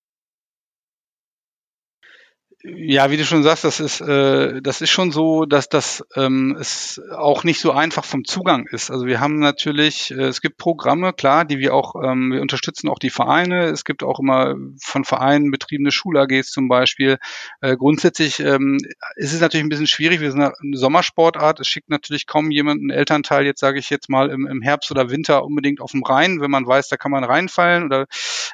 Ja, 2.64 3.10
wie 3.10 3.18
du 3.18 3.26
schon 3.26 3.42
sagst, 3.42 3.64
das 3.64 3.80
ist, 3.80 4.02
äh, 4.02 4.62
das 4.62 4.82
ist 4.82 4.92
schon 4.92 5.12
so, 5.12 5.46
dass 5.46 5.68
das 5.68 6.06
ähm, 6.16 6.56
es 6.60 7.02
auch 7.12 7.44
nicht 7.44 7.60
so 7.60 7.72
einfach 7.72 8.06
vom 8.06 8.24
Zugang 8.24 8.68
ist. 8.68 8.92
Also 8.92 9.08
wir 9.08 9.20
haben 9.20 9.40
natürlich, 9.40 10.12
äh, 10.12 10.26
es 10.26 10.42
gibt 10.42 10.58
Programme, 10.58 11.12
klar, 11.12 11.44
die 11.44 11.58
wir 11.58 11.74
auch, 11.74 11.96
ähm, 11.96 12.32
wir 12.32 12.42
unterstützen 12.42 12.88
auch 12.88 13.00
die 13.00 13.10
Vereine. 13.10 13.66
Es 13.66 13.84
gibt 13.84 14.04
auch 14.04 14.20
immer 14.20 14.56
von 14.80 15.06
Vereinen 15.06 15.50
betriebene 15.50 15.92
Schul-AGs 15.92 16.52
zum 16.52 16.68
Beispiel. 16.68 17.18
Äh, 17.62 17.78
grundsätzlich 17.78 18.40
ähm, 18.40 18.78
ist 19.16 19.34
es 19.34 19.42
natürlich 19.42 19.66
ein 19.66 19.70
bisschen 19.70 19.88
schwierig. 19.88 20.20
Wir 20.22 20.32
sind 20.32 20.42
eine 20.42 20.78
Sommersportart. 20.78 21.60
Es 21.60 21.68
schickt 21.68 21.90
natürlich 21.90 22.28
kaum 22.28 22.52
jemanden, 22.52 22.92
Elternteil, 22.92 23.44
jetzt 23.44 23.60
sage 23.60 23.80
ich 23.80 23.90
jetzt 23.90 24.08
mal 24.08 24.30
im, 24.30 24.46
im 24.46 24.62
Herbst 24.62 24.92
oder 24.92 25.10
Winter 25.10 25.44
unbedingt 25.46 25.82
auf 25.82 25.92
dem 25.92 26.04
Rhein, 26.04 26.42
wenn 26.42 26.52
man 26.52 26.68
weiß, 26.68 26.90
da 26.90 26.98
kann 26.98 27.12
man 27.12 27.24
reinfallen 27.24 27.86
oder 27.86 28.06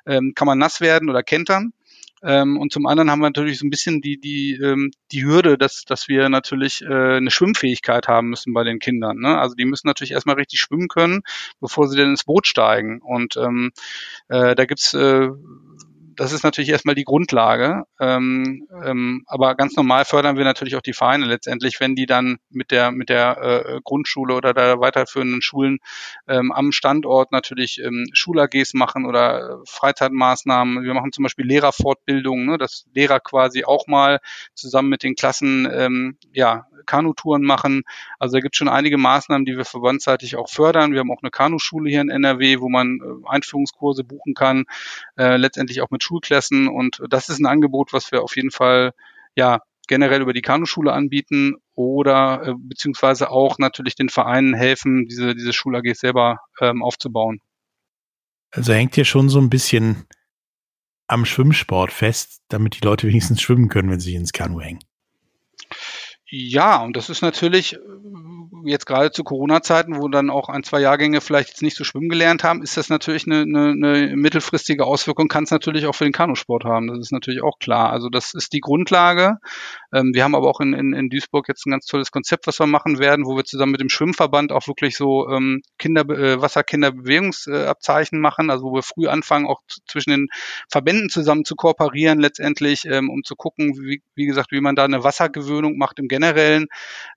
ähm, 0.06 0.32
kann 0.34 0.46
man 0.46 0.58
nass 0.58 0.80
werden 0.80 1.10
oder 1.10 1.24
kentern. 1.24 1.74
Ähm, 2.24 2.58
und 2.58 2.72
zum 2.72 2.88
anderen 2.88 3.12
haben 3.12 3.20
wir 3.20 3.30
natürlich 3.30 3.60
so 3.60 3.66
ein 3.66 3.70
bisschen 3.70 4.02
die, 4.02 4.20
die, 4.20 4.60
ähm, 4.62 4.92
die 5.12 5.24
Hürde, 5.24 5.58
dass, 5.58 5.84
dass 5.84 6.08
wir 6.08 6.30
natürlich 6.30 6.82
äh, 6.82 7.18
eine 7.18 7.32
Schwimmfähigkeit 7.32 8.08
haben 8.08 8.30
müssen 8.30 8.54
bei 8.54 8.64
den 8.64 8.80
Kindern. 8.80 9.18
Ne? 9.18 9.38
Also 9.38 9.56
die 9.56 9.66
müssen 9.66 9.88
natürlich 9.88 10.12
erstmal 10.12 10.36
richtig 10.36 10.60
schwimmen 10.60 10.88
können, 10.88 11.22
bevor 11.60 11.88
sie 11.88 11.98
denn 11.98 12.10
ins 12.10 12.24
Boot 12.24 12.48
steigen. 12.48 13.02
Und 13.02 13.38
ähm, 13.38 13.72
äh, 14.30 14.56
da 14.56 14.66
gibt's 14.66 14.94
äh, 14.94 15.30
das 16.18 16.34
ist 16.34 16.44
natürlich 16.44 16.70
erstmal 16.70 16.96
die 16.96 17.04
Grundlage. 17.04 17.84
Ähm, 18.00 18.68
ähm, 18.84 19.24
aber 19.28 19.56
ganz 19.56 19.76
normal 19.76 20.04
fördern 20.04 20.36
wir 20.36 20.44
natürlich 20.44 20.76
auch 20.76 20.82
die 20.82 20.94
Vereine 20.94 21.26
letztendlich, 21.26 21.80
wenn 21.80 21.96
die 21.96 22.08
dann 22.08 22.40
mit 22.50 22.72
der 22.72 22.92
mit 22.92 23.10
der 23.10 23.38
äh, 23.38 23.80
Grundschule 23.84 24.34
oder 24.34 24.54
der 24.54 24.80
weiterführenden 24.80 25.42
Schulen 25.42 25.78
ähm, 26.28 26.52
am 26.52 26.72
Standort 26.72 27.32
natürlich 27.32 27.80
ähm, 27.84 28.08
Schul-AGs 28.14 28.74
machen 28.74 29.06
oder 29.06 29.40
äh, 29.40 29.56
Freizeitmaßnahmen. 29.66 30.84
Wir 30.84 30.94
machen 30.96 31.12
zum 31.12 31.24
Beispiel 31.24 31.46
Lehrerfortbildungen, 31.46 32.48
ne, 32.48 32.58
dass 32.58 32.86
Lehrer 32.94 33.20
quasi 33.20 33.64
auch 33.64 33.86
mal 33.86 34.20
zusammen 34.56 34.90
mit 34.90 35.04
den 35.04 35.16
Klassen 35.16 35.70
ähm, 35.72 36.18
ja 36.34 36.66
Kanutouren 36.88 37.44
machen. 37.44 37.84
Also 38.18 38.38
da 38.38 38.42
gibt 38.42 38.56
es 38.56 38.58
schon 38.58 38.70
einige 38.70 38.98
Maßnahmen, 38.98 39.46
die 39.46 39.56
wir 39.56 39.66
verbandsseitig 39.66 40.36
auch 40.36 40.50
fördern. 40.50 40.94
Wir 40.94 41.02
haben 41.02 41.12
auch 41.12 41.22
eine 41.22 41.30
Kanuschule 41.30 41.92
hier 41.92 42.02
in 42.02 42.10
NRW, 42.10 42.60
wo 42.60 42.70
man 42.70 43.00
äh, 43.00 43.30
Einführungskurse 43.30 44.04
buchen 44.04 44.34
kann, 44.34 44.66
äh, 45.18 45.38
letztendlich 45.38 45.82
auch 45.82 45.92
mit 45.92 46.07
Schulklassen. 46.08 46.68
Und 46.68 47.02
das 47.10 47.30
ist 47.30 47.40
ein 47.40 47.46
Angebot, 47.46 47.94
was 47.94 48.12
wir 48.12 48.24
auf 48.24 48.36
jeden 48.36 48.52
Fall 48.52 48.94
ja 49.36 49.60
generell 49.88 50.22
über 50.22 50.34
die 50.34 50.42
Kanuschule 50.42 50.94
anbieten 50.94 51.56
oder 51.76 52.42
äh, 52.46 52.54
beziehungsweise 52.58 53.30
auch 53.30 53.58
natürlich 53.58 53.96
den 53.96 54.10
Vereinen 54.10 54.54
helfen, 54.54 55.06
diese, 55.08 55.34
diese 55.34 55.54
Schul-AG 55.54 55.94
selber 55.96 56.40
ähm, 56.60 56.84
aufzubauen. 56.84 57.40
Also 58.52 58.74
hängt 58.74 58.96
hier 58.96 59.06
schon 59.06 59.30
so 59.30 59.40
ein 59.40 59.50
bisschen 59.50 60.08
am 61.08 61.26
Schwimmsport 61.26 61.92
fest, 61.92 62.42
damit 62.50 62.76
die 62.76 62.86
Leute 62.86 63.08
wenigstens 63.08 63.42
schwimmen 63.42 63.70
können, 63.70 63.90
wenn 63.90 64.00
sie 64.00 64.16
ins 64.16 64.34
Kanu 64.34 64.60
hängen. 64.60 64.80
Ja, 66.30 66.84
und 66.84 66.98
das 66.98 67.10
ist 67.10 67.22
natürlich 67.22 67.76
äh, 67.76 67.80
jetzt 68.66 68.86
gerade 68.86 69.12
zu 69.12 69.24
Corona-Zeiten, 69.24 69.98
wo 69.98 70.10
dann 70.10 70.30
auch 70.30 70.50
ein, 70.50 70.64
zwei 70.64 70.82
Jahrgänge 70.82 71.22
vielleicht 71.22 71.50
jetzt 71.50 71.62
nicht 71.62 71.78
so 71.78 71.86
schwimmen 71.86 72.10
gelernt 72.10 72.44
haben, 72.44 72.62
ist 72.62 72.76
das 72.76 72.90
natürlich 72.90 73.26
eine, 73.26 73.42
eine, 73.42 73.70
eine 73.72 74.16
mittelfristige 74.18 74.86
Auswirkung, 74.86 75.30
kann 75.30 75.46
es 75.46 75.52
natürlich 75.52 75.86
auch 75.86 75.96
für 75.96 76.04
den 76.04 76.14
Kanusport 76.14 76.66
haben. 76.66 76.88
Das 76.88 77.00
ist 77.00 77.12
natürlich 77.14 77.42
auch 77.42 77.60
klar. 77.60 77.92
Also 77.92 78.10
das 78.10 78.34
ist 78.34 78.52
die 78.52 78.60
Grundlage. 78.60 79.38
Ähm, 79.94 80.14
wir 80.14 80.24
haben 80.24 80.36
aber 80.36 80.50
auch 80.50 80.60
in, 80.60 80.74
in, 80.74 80.94
in 80.94 81.10
Duisburg 81.10 81.48
jetzt 81.48 81.66
ein 81.66 81.72
ganz 81.72 81.86
tolles 81.86 82.12
Konzept, 82.12 82.48
was 82.48 82.60
wir 82.60 82.68
machen 82.68 83.00
werden, 83.00 83.26
wo 83.26 83.38
wir 83.38 83.46
zusammen 83.46 83.72
mit 83.72 83.82
dem 83.82 83.90
Schwimmverband 83.90 84.52
auch 84.52 84.68
wirklich 84.68 84.98
so 84.98 85.30
ähm, 85.30 85.62
Kinder, 85.78 86.02
äh, 86.10 86.42
Wasserkinderbewegungsabzeichen 86.42 88.20
machen, 88.20 88.50
also 88.50 88.66
wo 88.66 88.76
wir 88.76 88.84
früh 88.84 89.08
anfangen, 89.08 89.48
auch 89.48 89.62
zwischen 89.88 90.12
den 90.12 90.28
Verbänden 90.70 91.10
zusammen 91.10 91.46
zu 91.46 91.56
kooperieren 91.56 92.20
letztendlich, 92.20 92.86
ähm, 92.86 93.10
um 93.10 93.24
zu 93.24 93.36
gucken, 93.36 93.78
wie, 93.80 94.02
wie 94.16 94.26
gesagt, 94.26 94.52
wie 94.52 94.62
man 94.62 94.76
da 94.76 94.84
eine 94.84 95.04
Wassergewöhnung 95.04 95.78
macht 95.78 96.00
im 96.00 96.08
generellen. 96.08 96.68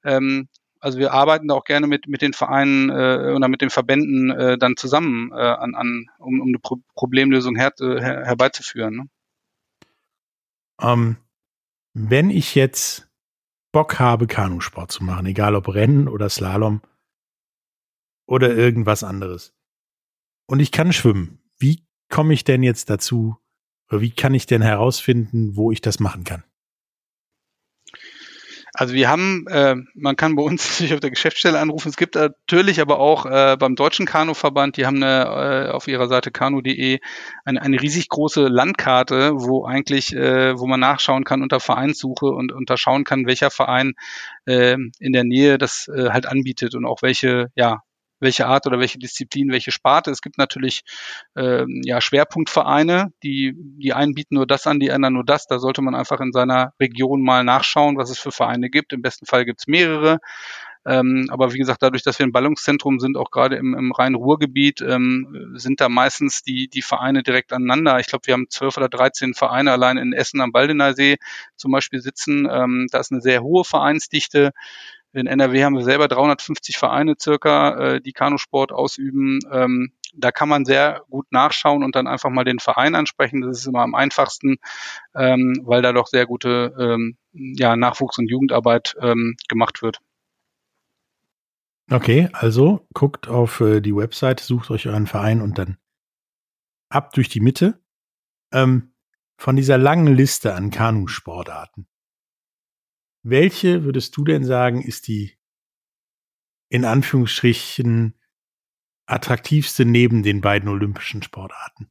Ähm, 0.05 0.49
also 0.81 0.99
wir 0.99 1.13
arbeiten 1.13 1.49
da 1.49 1.55
auch 1.55 1.65
gerne 1.65 1.87
mit, 1.87 2.09
mit 2.09 2.23
den 2.23 2.33
Vereinen 2.33 2.89
äh, 2.89 3.33
oder 3.35 3.49
mit 3.49 3.61
den 3.61 3.71
Verbänden 3.71 4.31
äh, 4.31 4.59
dann 4.59 4.77
zusammen, 4.77 5.31
äh, 5.33 5.37
an, 5.37 5.75
an, 5.75 6.07
um, 6.19 6.41
um 6.41 6.49
eine 6.49 6.59
Pro 6.59 6.79
Problemlösung 6.95 7.55
her, 7.57 7.73
äh, 7.81 8.01
her, 8.01 8.23
herbeizuführen. 8.25 8.97
Ne? 8.97 9.05
Ähm, 10.81 11.17
wenn 11.92 12.31
ich 12.31 12.55
jetzt 12.55 13.11
Bock 13.72 13.98
habe, 13.98 14.26
Kanusport 14.26 14.90
zu 14.90 15.05
machen, 15.05 15.26
egal 15.26 15.55
ob 15.55 15.68
Rennen 15.68 16.09
oder 16.09 16.29
Slalom 16.29 16.83
oder 18.26 18.55
irgendwas 18.55 19.05
anderes, 19.05 19.55
und 20.46 20.61
ich 20.61 20.72
kann 20.72 20.92
schwimmen, 20.92 21.40
wie 21.59 21.87
komme 22.09 22.35
ich 22.35 22.44
denn 22.44 22.62
jetzt 22.62 22.90
dazu, 22.90 23.37
oder 23.88 24.00
wie 24.00 24.11
kann 24.11 24.35
ich 24.35 24.46
denn 24.46 24.62
herausfinden, 24.62 25.57
wo 25.57 25.70
ich 25.70 25.81
das 25.81 26.00
machen 26.00 26.24
kann? 26.24 26.44
Also 28.75 28.95
wir 28.95 29.09
haben, 29.09 29.47
äh, 29.49 29.77
man 29.95 30.17
kann 30.17 30.37
bei 30.37 30.43
uns 30.43 30.69
natürlich 30.71 30.95
auf 30.95 31.01
der 31.01 31.11
Geschäftsstelle 31.11 31.59
anrufen. 31.59 31.89
Es 31.89 31.97
gibt 31.97 32.15
natürlich 32.15 32.81
aber 32.81 32.99
auch 32.99 33.27
äh, 33.27 33.57
beim 33.59 33.75
Deutschen 33.75 34.07
Kanuverband, 34.07 34.77
die 34.77 34.87
haben 34.87 35.03
eine, 35.03 35.69
äh, 35.69 35.71
auf 35.71 35.89
ihrer 35.89 36.09
Seite 36.09 36.31
kanu.de 36.31 36.99
eine, 37.45 37.63
eine 37.63 37.81
riesig 37.81 38.09
große 38.09 38.47
Landkarte, 38.47 39.33
wo 39.35 39.65
eigentlich, 39.65 40.15
äh, 40.15 40.59
wo 40.59 40.67
man 40.67 40.81
nachschauen 40.81 41.25
kann 41.25 41.43
unter 41.43 41.61
Vereinssuche 41.61 42.27
und 42.27 42.53
unterschauen 42.53 43.05
kann, 43.05 43.27
welcher 43.27 43.51
Verein 43.51 43.95
äh, 44.47 44.77
in 44.99 45.13
der 45.13 45.25
Nähe 45.25 45.59
das 45.59 45.89
äh, 45.89 46.11
halt 46.11 46.27
anbietet 46.27 46.75
und 46.75 46.85
auch 46.85 47.03
welche, 47.03 47.51
ja, 47.55 47.83
welche 48.21 48.47
Art 48.47 48.67
oder 48.67 48.79
welche 48.79 48.99
Disziplin, 48.99 49.51
welche 49.51 49.73
Sparte. 49.73 50.11
Es 50.11 50.23
gibt 50.23 50.39
natürlich 50.39 50.83
ähm, 51.37 51.83
ja, 51.85 52.01
Schwerpunktvereine, 52.01 53.13
die, 53.23 53.55
die 53.57 53.93
einen 53.93 54.15
bieten 54.15 54.37
nur 54.37 54.47
das 54.47 54.67
an, 54.67 54.79
die 54.79 54.93
anderen 54.93 55.15
nur 55.15 55.25
das. 55.25 55.47
Da 55.47 55.59
sollte 55.59 55.83
man 55.83 55.95
einfach 55.95 56.21
in 56.21 56.33
seiner 56.33 56.73
Region 56.79 57.23
mal 57.23 57.45
nachschauen, 57.45 57.97
was 57.97 58.11
es 58.11 58.19
für 58.19 58.33
Vereine 58.33 58.71
gibt. 58.71 58.93
Im 58.93 59.03
besten 59.03 59.27
Fall 59.27 59.45
gibt 59.45 59.61
es 59.61 59.67
mehrere. 59.67 60.19
Ähm, 60.87 61.27
aber 61.31 61.53
wie 61.53 61.59
gesagt, 61.59 61.83
dadurch, 61.83 62.03
dass 62.03 62.19
wir 62.19 62.25
ein 62.25 62.33
Ballungszentrum 62.33 63.01
sind, 63.01 63.19
auch 63.19 63.31
gerade 63.31 63.57
im, 63.57 63.75
im 63.75 63.93
Rhein-Ruhr-Gebiet, 63.93 64.81
ähm, 64.81 65.53
sind 65.55 65.79
da 65.83 65.91
meistens 65.91 66.43
die, 66.43 66.69
die 66.69 66.81
Vereine 66.81 67.23
direkt 67.23 67.53
aneinander. 67.53 68.01
Ich 68.01 68.07
glaube, 68.07 68.27
wir 68.27 68.33
haben 68.33 68.49
zwölf 68.49 68.79
oder 68.79 68.89
dreizehn 68.89 69.35
Vereine 69.35 69.73
allein 69.73 69.99
in 69.99 70.15
Essen 70.15 70.41
am 70.41 70.53
Baldener 70.53 70.95
See 70.95 71.19
zum 71.55 71.71
Beispiel 71.71 72.01
sitzen. 72.01 72.49
Ähm, 72.51 72.87
da 72.91 72.99
ist 72.99 73.13
eine 73.13 73.21
sehr 73.21 73.43
hohe 73.43 73.65
Vereinsdichte. 73.65 74.53
In 75.12 75.27
NRW 75.27 75.64
haben 75.64 75.77
wir 75.77 75.83
selber 75.83 76.07
350 76.07 76.79
Vereine 76.79 77.14
circa, 77.20 77.94
äh, 77.94 78.01
die 78.01 78.12
Kanusport 78.12 78.70
ausüben. 78.70 79.40
Ähm, 79.51 79.92
da 80.14 80.31
kann 80.31 80.49
man 80.49 80.64
sehr 80.64 81.03
gut 81.11 81.27
nachschauen 81.33 81.83
und 81.83 81.96
dann 81.96 82.07
einfach 82.07 82.31
mal 82.31 82.44
den 82.44 82.61
Verein 82.61 82.94
ansprechen. 82.94 83.40
Das 83.42 83.59
ist 83.59 83.66
immer 83.66 83.81
am 83.81 83.94
einfachsten, 83.94 84.59
ähm, 85.14 85.61
weil 85.64 85.83
da 85.83 85.92
doch 85.92 86.07
sehr 86.07 86.27
gute 86.27 86.75
ähm, 86.79 87.16
ja, 87.33 87.75
Nachwuchs- 87.75 88.18
und 88.18 88.29
Jugendarbeit 88.29 88.96
ähm, 89.01 89.37
gemacht 89.49 89.83
wird. 89.83 89.99
Okay, 91.90 92.29
also 92.33 92.87
guckt 92.94 93.27
auf 93.27 93.61
äh, 93.61 93.81
die 93.81 93.96
Website, 93.96 94.38
sucht 94.38 94.70
euch 94.70 94.87
euren 94.87 95.09
Verein 95.09 95.42
und 95.42 95.59
dann 95.59 95.77
ab 96.88 97.12
durch 97.14 97.29
die 97.29 97.40
Mitte. 97.40 97.81
Ähm, 98.53 98.92
von 99.38 99.57
dieser 99.57 99.79
langen 99.79 100.14
Liste 100.14 100.55
an 100.55 100.70
Kanusportarten. 100.70 101.87
Welche 103.23 103.85
würdest 103.85 104.17
du 104.17 104.25
denn 104.25 104.45
sagen, 104.45 104.83
ist 104.83 105.09
die 105.09 105.37
in 106.71 106.85
Anführungsstrichen 106.85 108.19
attraktivste 109.07 109.85
neben 109.85 110.23
den 110.23 110.41
beiden 110.41 110.69
olympischen 110.69 111.23
Sportarten? 111.23 111.91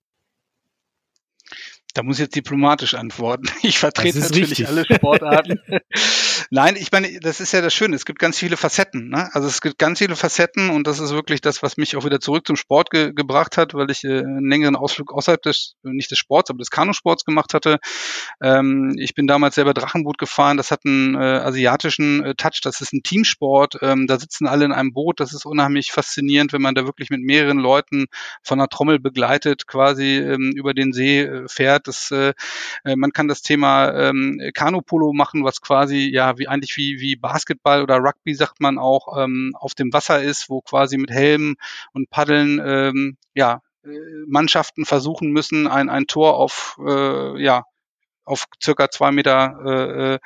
Da 1.93 2.03
muss 2.03 2.17
ich 2.17 2.21
jetzt 2.21 2.35
diplomatisch 2.35 2.93
antworten. 2.93 3.49
Ich 3.61 3.77
vertrete 3.77 4.19
natürlich 4.19 4.51
richtig. 4.51 4.67
alle 4.67 4.85
Sportarten. 4.85 5.59
Nein, 6.49 6.75
ich 6.75 6.91
meine, 6.91 7.19
das 7.19 7.39
ist 7.39 7.51
ja 7.51 7.61
das 7.61 7.73
Schöne. 7.73 7.95
Es 7.95 8.05
gibt 8.05 8.19
ganz 8.19 8.39
viele 8.39 8.57
Facetten. 8.57 9.09
Ne? 9.09 9.29
Also 9.33 9.47
es 9.47 9.61
gibt 9.61 9.77
ganz 9.77 9.99
viele 9.99 10.15
Facetten 10.15 10.69
und 10.69 10.87
das 10.87 10.99
ist 10.99 11.11
wirklich 11.11 11.41
das, 11.41 11.61
was 11.61 11.77
mich 11.77 11.95
auch 11.95 12.05
wieder 12.05 12.19
zurück 12.19 12.47
zum 12.47 12.55
Sport 12.55 12.89
ge 12.89 13.11
gebracht 13.13 13.57
hat, 13.57 13.73
weil 13.73 13.91
ich 13.91 14.03
äh, 14.03 14.19
einen 14.19 14.49
längeren 14.49 14.75
Ausflug 14.75 15.13
außerhalb 15.13 15.41
des, 15.41 15.75
nicht 15.83 16.09
des 16.09 16.17
Sports, 16.17 16.49
aber 16.49 16.57
des 16.57 16.71
Kanusports 16.71 17.25
gemacht 17.25 17.53
hatte. 17.53 17.77
Ähm, 18.41 18.95
ich 18.97 19.13
bin 19.13 19.27
damals 19.27 19.55
selber 19.55 19.73
Drachenboot 19.73 20.17
gefahren. 20.17 20.57
Das 20.57 20.71
hat 20.71 20.81
einen 20.85 21.15
äh, 21.15 21.17
asiatischen 21.17 22.23
äh, 22.23 22.35
Touch. 22.35 22.61
Das 22.63 22.81
ist 22.81 22.93
ein 22.93 23.03
Teamsport. 23.03 23.77
Ähm, 23.81 24.07
da 24.07 24.19
sitzen 24.19 24.47
alle 24.47 24.65
in 24.65 24.71
einem 24.71 24.93
Boot. 24.93 25.19
Das 25.19 25.33
ist 25.33 25.45
unheimlich 25.45 25.91
faszinierend, 25.91 26.53
wenn 26.53 26.61
man 26.61 26.75
da 26.75 26.85
wirklich 26.85 27.09
mit 27.09 27.21
mehreren 27.21 27.59
Leuten 27.59 28.05
von 28.41 28.59
einer 28.59 28.69
Trommel 28.69 28.99
begleitet 28.99 29.67
quasi 29.67 30.17
ähm, 30.17 30.53
über 30.55 30.73
den 30.73 30.93
See 30.93 31.21
äh, 31.21 31.47
fährt. 31.47 31.87
Das, 31.89 32.11
äh, 32.11 32.33
äh 32.83 32.95
man 32.95 33.11
kann 33.11 33.27
das 33.27 33.41
Thema 33.41 33.93
ähm, 33.93 34.39
Kanupolo 34.53 35.13
machen, 35.13 35.43
was 35.43 35.61
quasi 35.61 36.09
ja 36.09 36.37
wie 36.37 36.47
eigentlich 36.47 36.77
wie, 36.77 36.99
wie 36.99 37.15
Basketball 37.15 37.83
oder 37.83 37.97
Rugby 37.97 38.33
sagt 38.33 38.59
man 38.61 38.77
auch, 38.77 39.17
ähm, 39.21 39.53
auf 39.59 39.73
dem 39.75 39.91
Wasser 39.93 40.21
ist, 40.21 40.49
wo 40.49 40.61
quasi 40.61 40.97
mit 40.97 41.11
Helm 41.11 41.55
und 41.93 42.09
Paddeln 42.09 42.61
ähm, 42.63 43.17
ja, 43.33 43.61
äh, 43.83 43.89
Mannschaften 44.27 44.85
versuchen 44.85 45.31
müssen, 45.31 45.67
ein, 45.67 45.89
ein 45.89 46.07
Tor 46.07 46.35
auf 46.37 46.79
äh, 46.85 47.41
ja, 47.41 47.65
auf 48.29 48.45
circa 48.63 48.89
zwei 48.89 49.11
Meter 49.11 50.19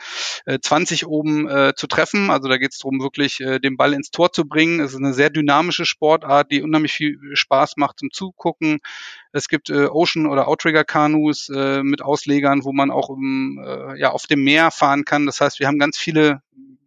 äh, 0.45 0.53
äh, 0.53 0.59
20 0.59 1.07
oben 1.07 1.47
äh, 1.47 1.73
zu 1.75 1.87
treffen. 1.87 2.29
Also 2.29 2.49
da 2.49 2.57
geht 2.57 2.73
es 2.73 2.79
darum, 2.79 3.01
wirklich 3.01 3.39
äh, 3.39 3.59
den 3.59 3.77
Ball 3.77 3.93
ins 3.93 4.11
Tor 4.11 4.31
zu 4.31 4.45
bringen. 4.45 4.79
Es 4.79 4.91
ist 4.91 4.97
eine 4.97 5.13
sehr 5.13 5.29
dynamische 5.29 5.85
Sportart, 5.85 6.51
die 6.51 6.61
unheimlich 6.61 6.93
viel 6.93 7.17
Spaß 7.33 7.77
macht 7.77 7.99
zum 7.99 8.11
Zugucken. 8.11 8.79
Es 9.31 9.47
gibt 9.47 9.69
äh, 9.69 9.87
Ocean- 9.87 10.27
oder 10.27 10.47
Outrigger-Kanus 10.47 11.49
äh, 11.49 11.81
mit 11.81 12.01
Auslegern, 12.01 12.63
wo 12.63 12.73
man 12.73 12.91
auch 12.91 13.09
um, 13.09 13.59
äh, 13.65 13.99
ja, 13.99 14.11
auf 14.11 14.27
dem 14.27 14.43
Meer 14.43 14.71
fahren 14.71 15.05
kann. 15.05 15.25
Das 15.25 15.41
heißt, 15.41 15.59
wir 15.59 15.67
haben 15.67 15.79
ganz 15.79 15.97
viele 15.97 16.41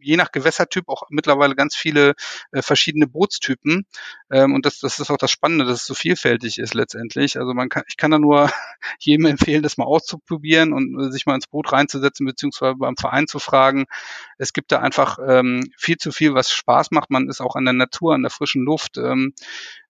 je 0.06 0.16
nach 0.16 0.30
Gewässertyp 0.30 0.88
auch 0.88 1.02
mittlerweile 1.10 1.56
ganz 1.56 1.74
viele 1.74 2.14
äh, 2.52 2.62
verschiedene 2.62 3.08
Bootstypen. 3.08 3.86
Ähm, 4.30 4.54
und 4.54 4.64
das, 4.64 4.78
das 4.78 5.00
ist 5.00 5.10
auch 5.10 5.16
das 5.16 5.32
Spannende, 5.32 5.64
dass 5.64 5.80
es 5.80 5.86
so 5.86 5.94
vielfältig 5.94 6.58
ist 6.58 6.74
letztendlich. 6.74 7.38
Also 7.38 7.52
man 7.54 7.68
kann, 7.68 7.82
ich 7.88 7.96
kann 7.96 8.12
da 8.12 8.18
nur 8.18 8.50
jedem 9.00 9.26
empfehlen, 9.26 9.62
das 9.62 9.76
mal 9.76 9.84
auszuprobieren 9.84 10.72
und 10.72 10.98
äh, 11.00 11.10
sich 11.10 11.26
mal 11.26 11.34
ins 11.34 11.48
Boot 11.48 11.72
reinzusetzen, 11.72 12.24
beziehungsweise 12.24 12.76
beim 12.76 12.96
Verein 12.96 13.26
zu 13.26 13.40
fragen. 13.40 13.86
Es 14.38 14.52
gibt 14.52 14.70
da 14.70 14.78
einfach 14.78 15.18
ähm, 15.26 15.68
viel 15.76 15.96
zu 15.96 16.12
viel, 16.12 16.34
was 16.34 16.52
Spaß 16.52 16.92
macht. 16.92 17.10
Man 17.10 17.28
ist 17.28 17.40
auch 17.40 17.56
an 17.56 17.64
der 17.64 17.74
Natur, 17.74 18.14
an 18.14 18.22
der 18.22 18.30
frischen 18.30 18.64
Luft. 18.64 18.96
Ähm, 18.98 19.34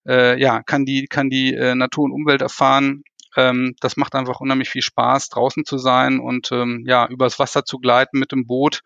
äh, 0.07 0.41
ja, 0.41 0.63
kann 0.63 0.87
die, 0.87 1.09
kann 1.09 1.29
die 1.29 1.53
äh, 1.53 1.75
Natur 1.75 2.05
und 2.05 2.13
Umwelt 2.13 2.41
erfahren 2.41 3.05
ähm, 3.37 3.75
das 3.81 3.97
macht 3.97 4.15
einfach 4.15 4.41
unheimlich 4.41 4.71
viel 4.71 4.83
Spaß, 4.83 5.29
draußen 5.29 5.65
zu 5.65 5.79
sein 5.79 6.19
und 6.21 6.51
ähm, 6.53 6.85
ja, 6.87 7.07
übers 7.07 7.39
Wasser 7.39 7.65
zu 7.65 7.79
gleiten 7.79 8.19
mit 8.19 8.33
dem 8.33 8.47
Boot. 8.47 8.81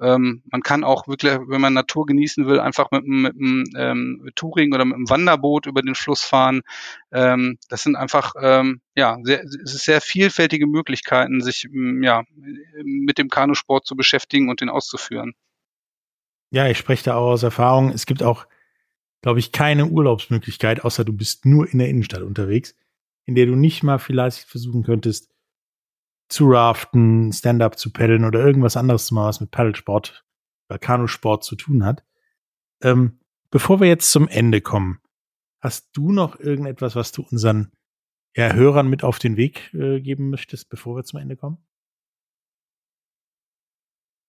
Ähm, 0.00 0.42
man 0.50 0.62
kann 0.62 0.84
auch 0.84 1.08
wirklich, 1.08 1.38
wenn 1.46 1.60
man 1.60 1.72
Natur 1.72 2.04
genießen 2.06 2.46
will, 2.46 2.60
einfach 2.60 2.90
mit, 2.90 3.06
mit 3.06 3.34
einem 3.34 3.64
ähm, 3.76 4.30
Touring 4.34 4.74
oder 4.74 4.84
mit 4.84 4.94
einem 4.96 5.08
Wanderboot 5.08 5.66
über 5.66 5.82
den 5.82 5.94
Fluss 5.94 6.22
fahren. 6.22 6.62
Ähm, 7.12 7.58
das 7.68 7.82
sind 7.82 7.96
einfach 7.96 8.34
ähm, 8.40 8.80
ja 8.94 9.18
sehr, 9.22 9.42
es 9.42 9.74
ist 9.74 9.84
sehr 9.84 10.00
vielfältige 10.00 10.66
Möglichkeiten, 10.66 11.40
sich 11.40 11.66
ja 12.02 12.24
mit 12.84 13.18
dem 13.18 13.28
Kanusport 13.28 13.86
zu 13.86 13.96
beschäftigen 13.96 14.50
und 14.50 14.60
den 14.60 14.68
auszuführen. 14.68 15.34
Ja, 16.50 16.68
ich 16.68 16.78
spreche 16.78 17.04
da 17.04 17.16
auch 17.16 17.32
aus 17.32 17.42
Erfahrung. 17.42 17.90
Es 17.90 18.06
gibt 18.06 18.22
auch, 18.22 18.46
glaube 19.22 19.40
ich, 19.40 19.50
keine 19.50 19.86
Urlaubsmöglichkeit, 19.86 20.84
außer 20.84 21.04
du 21.04 21.12
bist 21.12 21.46
nur 21.46 21.68
in 21.68 21.78
der 21.78 21.88
Innenstadt 21.88 22.22
unterwegs 22.22 22.76
in 23.26 23.34
der 23.34 23.46
du 23.46 23.56
nicht 23.56 23.82
mal 23.82 23.98
vielleicht 23.98 24.40
versuchen 24.40 24.82
könntest, 24.82 25.30
zu 26.28 26.50
raften, 26.50 27.32
Stand-up 27.32 27.78
zu 27.78 27.92
paddeln 27.92 28.24
oder 28.24 28.44
irgendwas 28.44 28.76
anderes 28.76 29.06
zu 29.06 29.14
machen, 29.14 29.28
was 29.28 29.40
mit 29.40 29.50
Paddelsport 29.50 30.24
oder 30.68 30.78
Kanusport 30.78 31.44
zu 31.44 31.56
tun 31.56 31.84
hat. 31.84 32.04
Ähm, 32.82 33.20
bevor 33.50 33.80
wir 33.80 33.88
jetzt 33.88 34.10
zum 34.10 34.28
Ende 34.28 34.60
kommen, 34.60 35.00
hast 35.60 35.90
du 35.92 36.12
noch 36.12 36.38
irgendetwas, 36.38 36.96
was 36.96 37.12
du 37.12 37.22
unseren 37.22 37.72
ja, 38.36 38.52
Hörern 38.52 38.88
mit 38.88 39.04
auf 39.04 39.18
den 39.18 39.36
Weg 39.36 39.72
äh, 39.74 40.00
geben 40.00 40.30
möchtest, 40.30 40.68
bevor 40.68 40.96
wir 40.96 41.04
zum 41.04 41.20
Ende 41.20 41.36
kommen? 41.36 41.58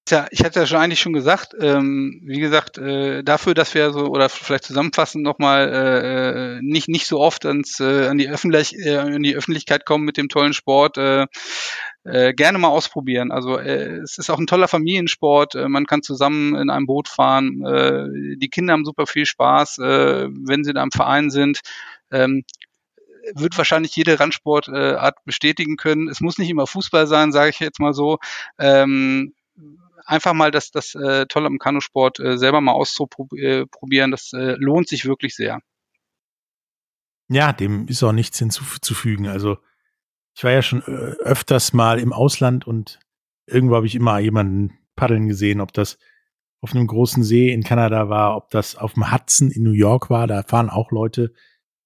Ja, 0.08 0.28
ich 0.30 0.44
hatte 0.44 0.60
ja 0.60 0.68
schon 0.68 0.78
eigentlich 0.78 1.00
schon 1.00 1.14
gesagt, 1.14 1.56
ähm, 1.60 2.22
wie 2.24 2.40
gesagt, 2.40 2.78
äh, 2.78 3.24
dafür, 3.24 3.56
dass 3.56 3.74
wir 3.74 3.92
so 3.92 4.02
oder 4.06 4.30
vielleicht 4.30 4.66
zusammenfassend 4.66 5.24
nochmal 5.24 6.60
äh, 6.60 6.62
nicht 6.62 6.88
nicht 6.90 7.08
so 7.08 7.20
oft 7.20 7.44
ans 7.48 7.80
äh, 7.80 8.06
an 8.08 8.20
die 8.20 8.30
Öffentlich 8.30 8.76
äh, 8.78 8.98
an 8.98 9.24
die 9.24 9.36
Öffentlichkeit 9.36 9.84
kommen 9.84 10.06
mit 10.06 10.18
dem 10.18 10.30
tollen 10.30 10.54
Sport, 10.54 11.00
äh, 11.00 11.26
äh, 12.04 12.34
gerne 12.36 12.60
mal 12.60 12.68
ausprobieren. 12.68 13.32
Also 13.32 13.58
äh, 13.58 13.98
es 14.04 14.20
ist 14.20 14.30
auch 14.30 14.38
ein 14.38 14.46
toller 14.46 14.68
Familiensport. 14.68 15.56
Äh, 15.56 15.70
man 15.70 15.88
kann 15.88 16.04
zusammen 16.04 16.54
in 16.56 16.70
einem 16.70 16.86
Boot 16.86 17.08
fahren. 17.08 17.66
Äh, 17.66 18.38
die 18.38 18.50
Kinder 18.50 18.74
haben 18.74 18.86
super 18.86 19.08
viel 19.08 19.26
Spaß, 19.26 19.80
äh, 19.80 20.28
wenn 20.30 20.64
sie 20.64 20.74
da 20.74 20.84
im 20.84 20.92
Verein 20.92 21.32
sind. 21.32 21.62
Ähm, 22.12 22.44
wird 23.34 23.58
wahrscheinlich 23.58 23.96
jede 23.96 24.20
Randsportart 24.20 25.18
bestätigen 25.26 25.78
können. 25.78 26.10
Es 26.10 26.22
muss 26.22 26.38
nicht 26.38 26.50
immer 26.50 26.68
Fußball 26.68 27.08
sein, 27.08 27.32
sage 27.32 27.50
ich 27.50 27.60
jetzt 27.60 27.80
mal 27.80 27.94
so. 27.94 28.20
Ähm, 28.60 29.34
einfach 30.06 30.34
mal 30.34 30.52
das, 30.52 30.72
das 30.72 30.96
äh, 30.96 31.26
Tolle 31.26 31.48
am 31.48 31.60
Kanusport 31.60 32.20
äh, 32.20 32.38
selber 32.38 32.62
mal 32.62 32.72
auszuprobieren. 32.72 34.12
Das 34.12 34.32
äh, 34.34 34.56
lohnt 34.58 34.88
sich 34.88 35.06
wirklich 35.06 35.36
sehr. 35.36 35.60
Ja, 37.28 37.54
dem 37.54 37.88
ist 37.88 38.04
auch 38.04 38.12
nichts 38.12 38.40
hinzuzufügen. 38.40 39.28
Also 39.28 39.58
ich 40.36 40.44
war 40.44 40.52
ja 40.52 40.62
schon 40.62 40.82
äh, 40.84 41.16
öfters 41.24 41.74
mal 41.74 42.00
im 42.00 42.14
Ausland 42.14 42.68
und 42.68 43.00
irgendwo 43.48 43.76
habe 43.76 43.88
ich 43.88 43.96
immer 43.96 44.20
jemanden 44.20 44.78
paddeln 44.96 45.28
gesehen, 45.28 45.62
ob 45.62 45.74
das 45.74 45.98
auf 46.62 46.74
einem 46.74 46.88
großen 46.88 47.24
See 47.24 47.52
in 47.52 47.64
Kanada 47.64 48.10
war, 48.10 48.36
ob 48.36 48.50
das 48.50 48.76
auf 48.76 48.94
dem 48.94 49.12
Hudson 49.12 49.52
in 49.52 49.64
New 49.64 49.72
York 49.72 50.10
war, 50.10 50.28
da 50.28 50.44
fahren 50.44 50.70
auch 50.70 50.92
Leute 50.92 51.34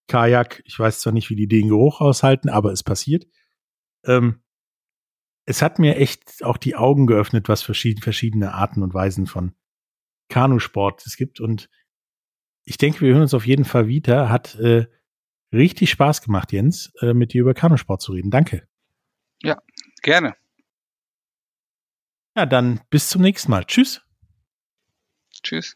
Kajak. 0.08 0.62
Ich 0.66 0.78
weiß 0.78 1.00
zwar 1.00 1.14
nicht, 1.14 1.30
wie 1.30 1.36
die 1.36 1.48
den 1.48 1.70
Geruch 1.70 2.02
aushalten, 2.02 2.50
aber 2.50 2.72
es 2.72 2.84
passiert. 2.84 3.26
Ähm, 4.06 4.42
es 5.50 5.64
hat 5.64 5.80
mir 5.80 5.98
echt 5.98 6.44
auch 6.44 6.58
die 6.58 6.76
Augen 6.76 7.08
geöffnet, 7.08 7.50
was 7.50 7.64
verschiedene, 7.64 8.04
verschiedene 8.04 8.54
Arten 8.54 8.84
und 8.84 8.94
Weisen 8.94 9.26
von 9.26 9.56
Kanusport 10.30 11.04
es 11.08 11.18
gibt. 11.18 11.40
Und 11.40 11.72
ich 12.66 12.78
denke, 12.78 13.02
wir 13.02 13.14
hören 13.14 13.24
uns 13.24 13.34
auf 13.34 13.48
jeden 13.48 13.66
Fall 13.66 13.88
wieder. 13.88 14.30
Hat 14.30 14.54
äh, 14.60 14.86
richtig 15.52 15.90
Spaß 15.90 16.22
gemacht, 16.22 16.52
Jens, 16.52 16.94
äh, 17.02 17.16
mit 17.16 17.34
dir 17.34 17.42
über 17.42 17.56
Kanusport 17.56 18.00
zu 18.00 18.12
reden. 18.12 18.30
Danke. 18.30 18.68
Ja, 19.42 19.60
gerne. 20.04 20.36
Ja, 22.36 22.46
dann 22.46 22.82
bis 22.92 23.10
zum 23.10 23.24
nächsten 23.24 23.50
Mal. 23.50 23.66
Tschüss. 23.66 24.04
Tschüss. 25.32 25.76